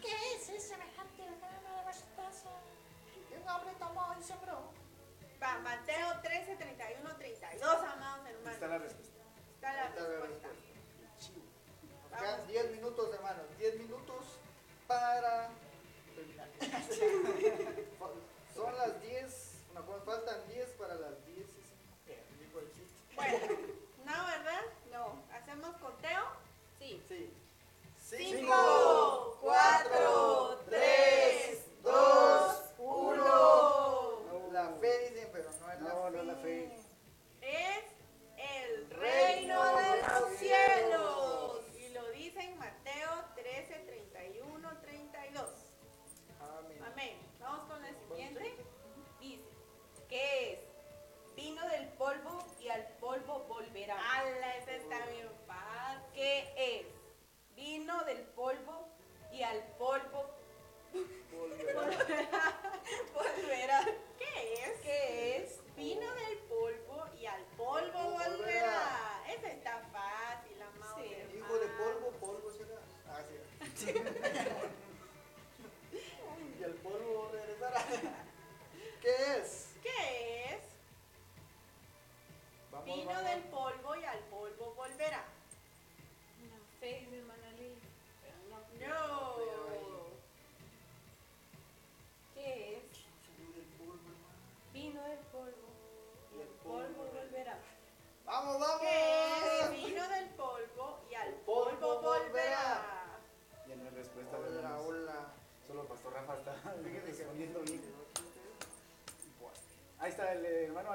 ¿Qué 0.00 0.34
es? 0.34 0.48
Es 0.48 0.62
semejante 0.68 1.22
grano 1.40 1.76
de 1.76 1.82
mostaza 1.84 2.50
que 3.28 3.36
un 3.36 3.48
hombre 3.48 3.74
tomó 3.78 4.14
y 4.18 4.22
sembró. 4.22 4.70
Va, 5.42 5.58
Mateo 5.60 6.20
13, 6.22 6.56
31, 6.56 7.16
32, 7.16 7.62
amados 7.64 8.26
hermanos. 8.28 8.54
Está 8.54 8.66
la 8.68 8.78
respuesta. 8.78 9.18
Está 9.54 9.72
la 9.72 9.82
Ahí 9.82 9.88
está 9.88 10.02
la 10.02 10.08
respuesta. 10.08 10.48
Quedan 12.18 12.46
10 12.46 12.70
minutos, 12.72 13.14
hermanos. 13.14 13.46
10 13.58 13.78
minutos 13.78 14.26
para 14.86 15.50
terminar. 16.14 16.48
Son 18.54 18.76
las 18.76 19.02
10. 19.02 19.52
No, 19.74 19.86
pues 19.86 20.04
faltan 20.04 20.46
10 20.48 20.68
para 20.72 20.94
las 20.94 21.24
10. 21.26 21.38
y 21.38 21.42
cinco. 21.42 22.14
Dijo 22.38 22.58
el 22.60 22.66
chiste. 22.72 23.14
Bueno, 23.16 23.38
no, 24.04 24.26
¿verdad? 24.26 24.62
No. 24.92 25.22
¿Hacemos 25.32 25.74
conteo? 25.78 26.22
Sí. 26.78 27.02
Sí. 27.08 27.32
5, 28.12 28.61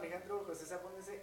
Alejandro 0.08 0.45
José 0.45 0.66
Sapón 0.66 0.95
dice 0.95 1.22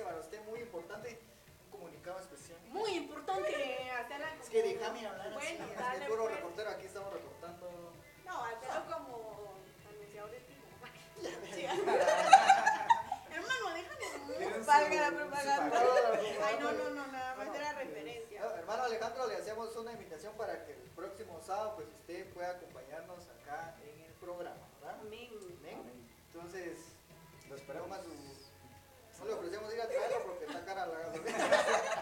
noticia 0.00 0.04
para 0.04 0.20
usted 0.20 0.40
muy 0.48 0.60
importante. 0.60 1.18
Un 1.66 1.70
comunicado 1.70 2.20
especial. 2.20 2.58
Muy 2.70 2.92
importante 2.92 3.90
hacer 3.90 4.20
la 4.20 4.34
Es 4.34 4.48
que 4.48 4.62
déjame 4.62 5.06
hablar 5.06 5.32
bueno, 5.32 5.64
así, 5.64 5.74
dale, 5.78 6.06
puro 6.06 6.22
pues. 6.24 6.36
reportero, 6.36 6.70
aquí 6.70 6.86
estamos 6.86 7.12
reportando. 7.12 7.92
No, 8.24 8.44
al 8.44 8.54
ah. 8.54 8.86
como 8.90 9.52
anunciador 9.88 10.30
del 10.30 10.42
tipo. 10.44 10.64
Hermano, 13.30 13.74
déjame. 13.74 14.06
Valga 14.66 15.00
la 15.00 15.10
propaganda. 15.16 15.82
Ay, 16.44 16.56
no, 16.60 16.72
no, 16.72 16.90
no, 16.90 17.06
nada 17.06 17.34
más 17.36 17.54
era 17.54 17.72
referencia. 17.72 18.42
Hermano 18.58 18.82
Alejandro, 18.84 19.26
le 19.28 19.36
hacemos 19.36 19.74
una 19.76 19.92
invitación 19.92 20.34
para 20.36 20.64
que 20.64 20.72
el 20.72 20.90
próximo 20.96 21.40
sábado 21.40 21.76
pues 21.76 21.88
usted 21.88 22.26
pueda 22.32 22.50
acompañarnos 22.50 23.28
acá 23.28 23.76
en 23.82 24.00
el 24.04 24.12
programa, 24.14 24.68
¿verdad? 24.80 24.98
Amén. 25.00 25.30
Amén. 25.60 25.82
Entonces, 26.32 26.78
lo 27.48 27.56
esperamos 27.56 27.90
a 27.90 28.02
su 28.02 28.10
le 29.30 29.36
ofrecemos 29.36 29.72
ir 29.72 29.80
a 29.80 29.88
traerlo 29.88 30.22
porque 30.24 30.44
está 30.44 30.64
cara 30.64 30.86
la 30.86 30.98
gasolina. 30.98 31.96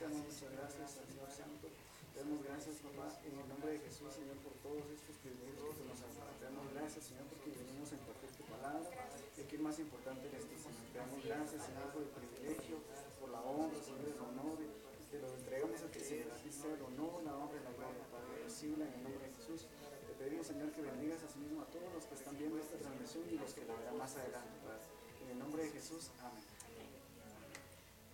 damos 0.00 0.28
gracias 0.28 0.98
al 0.98 1.06
Señor 1.08 1.30
Santo. 1.32 1.68
Te 2.12 2.20
damos 2.20 2.44
gracias, 2.44 2.76
papá, 2.84 3.08
en 3.24 3.32
el 3.32 3.48
nombre 3.48 3.72
de 3.76 3.78
Jesús, 3.80 4.12
Señor, 4.12 4.36
por 4.44 4.52
todos 4.60 4.84
estos 4.92 5.16
privilegios 5.24 5.76
que 5.76 5.84
nos 5.88 6.00
has 6.00 6.12
dado. 6.16 6.32
Te 6.36 6.44
damos 6.48 6.68
gracias, 6.72 7.12
Señor, 7.12 7.24
porque 7.32 7.52
venimos 7.56 7.92
a 7.92 7.96
encontrar 7.96 8.32
tu 8.32 8.44
palabra. 8.44 8.88
Y 9.36 9.42
que 9.44 9.56
es 9.56 9.62
más 9.62 9.78
importante 9.80 10.28
eres 10.28 10.44
tú, 10.48 10.56
Señor. 10.56 10.84
Te 10.92 10.98
damos 11.00 11.20
gracias, 11.24 11.60
Señor, 11.64 11.86
por 11.92 12.02
el 12.04 12.12
privilegio, 12.12 12.76
por 13.20 13.28
la 13.32 13.40
honra, 13.40 13.76
Señor, 13.80 14.04
el 14.04 14.20
honor. 14.20 14.56
Te 15.12 15.16
lo 15.20 15.28
entregamos 15.32 15.80
a 15.80 15.88
ti, 15.88 16.00
Señor. 16.00 16.28
Aquí 16.32 16.50
sea 16.52 16.72
el 16.72 16.82
honor, 16.82 17.24
la 17.24 17.36
honra 17.36 17.56
y 17.56 17.64
la 17.64 17.72
gloria, 17.72 18.04
Padre. 18.12 18.44
Recibla 18.44 18.84
en 18.84 18.92
el 18.96 19.02
nombre 19.04 19.22
de 19.28 19.32
Jesús. 19.32 19.60
Te 20.08 20.12
pedimos, 20.16 20.44
Señor, 20.44 20.72
que 20.72 20.82
bendigas 20.84 21.24
a 21.24 21.28
sí 21.28 21.40
mismo 21.40 21.64
a 21.64 21.68
todos 21.72 21.88
los 21.92 22.04
que 22.04 22.14
están 22.16 22.36
viendo 22.36 22.60
esta 22.60 22.76
transmisión 22.76 23.24
y 23.32 23.36
los 23.40 23.52
que 23.52 23.64
la 23.64 23.76
verán 23.76 23.96
más 23.96 24.12
adelante, 24.16 24.56
Padre. 24.60 24.84
En 25.24 25.28
el 25.32 25.38
nombre 25.38 25.64
de 25.64 25.70
Jesús, 25.70 26.12
amén. 26.20 26.44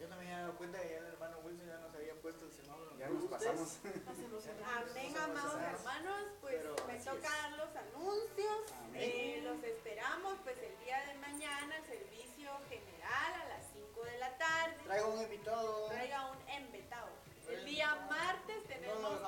Yo 0.02 0.08
también 0.08 0.30
me 0.30 0.34
había 0.34 0.46
dado 0.46 0.58
cuenta 0.58 0.82
que 0.82 0.88
ya 0.90 0.98
el 0.98 1.06
hermano 1.06 1.38
Wilson 1.44 1.64
ya 1.68 1.78
nos 1.78 1.94
había 1.94 2.14
puesto 2.14 2.44
el 2.44 2.50
semáforo. 2.50 2.98
Ya 2.98 3.08
nos 3.08 3.24
pasamos. 3.30 3.78
Amén, 4.90 5.16
amados 5.16 5.62
hermanos. 5.62 6.22
Pues 6.40 6.58
me 6.88 6.98
toca 6.98 7.30
es. 7.46 7.56
los 7.56 7.70
anuncios. 7.76 8.74
Eh, 8.94 9.40
los 9.44 9.62
esperamos 9.62 10.38
pues 10.42 10.58
el 10.58 10.76
día 10.80 11.06
de 11.06 11.14
mañana, 11.20 11.76
el 11.76 11.84
servicio 11.84 12.50
general 12.68 13.32
a 13.42 13.48
las 13.48 13.64
5 13.72 14.04
de 14.04 14.18
la 14.18 14.36
tarde. 14.38 14.76
Traiga 14.82 15.06
un 15.06 15.22
invitado. 15.22 15.86
Traiga 15.86 16.30
un 16.32 16.64
invitado. 16.64 17.08
El 17.48 17.64
día 17.64 17.94
martes 18.10 18.64
tenemos 18.66 19.20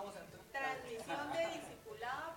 transmisión 0.51 1.33
de 1.35 1.47
discipulado 1.55 2.35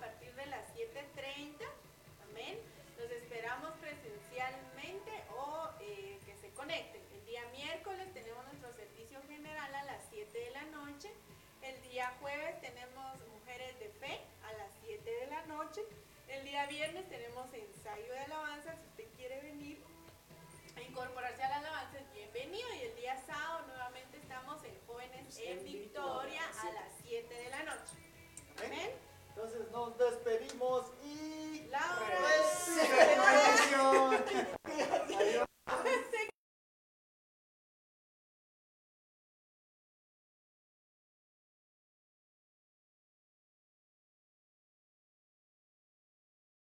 viernes 16.65 17.07
tenemos 17.07 17.53
ensayo 17.53 18.11
de 18.11 18.19
alabanza. 18.19 18.75
Si 18.75 18.87
usted 18.87 19.07
quiere 19.15 19.39
venir 19.41 19.79
a 20.75 20.81
incorporarse 20.81 21.43
a 21.43 21.49
la 21.49 21.57
alabanza, 21.57 21.99
bienvenido. 22.13 22.67
Y 22.73 22.81
el 22.81 22.95
día 22.95 23.15
sábado 23.25 23.67
nuevamente 23.67 24.17
estamos 24.17 24.63
en 24.63 24.75
Jóvenes 24.87 25.39
en, 25.39 25.63
Victoria, 25.63 26.41
a 26.41 26.71
las 26.71 26.93
7 27.03 27.33
de 27.33 27.49
la 27.49 27.63
noche. 27.63 27.93
Amén. 28.65 28.91
Entonces 29.29 29.69
nos 29.71 29.97
despedimos 29.97 30.85
y... 31.03 31.67
¡La 31.69 31.95
hora! 31.95 32.17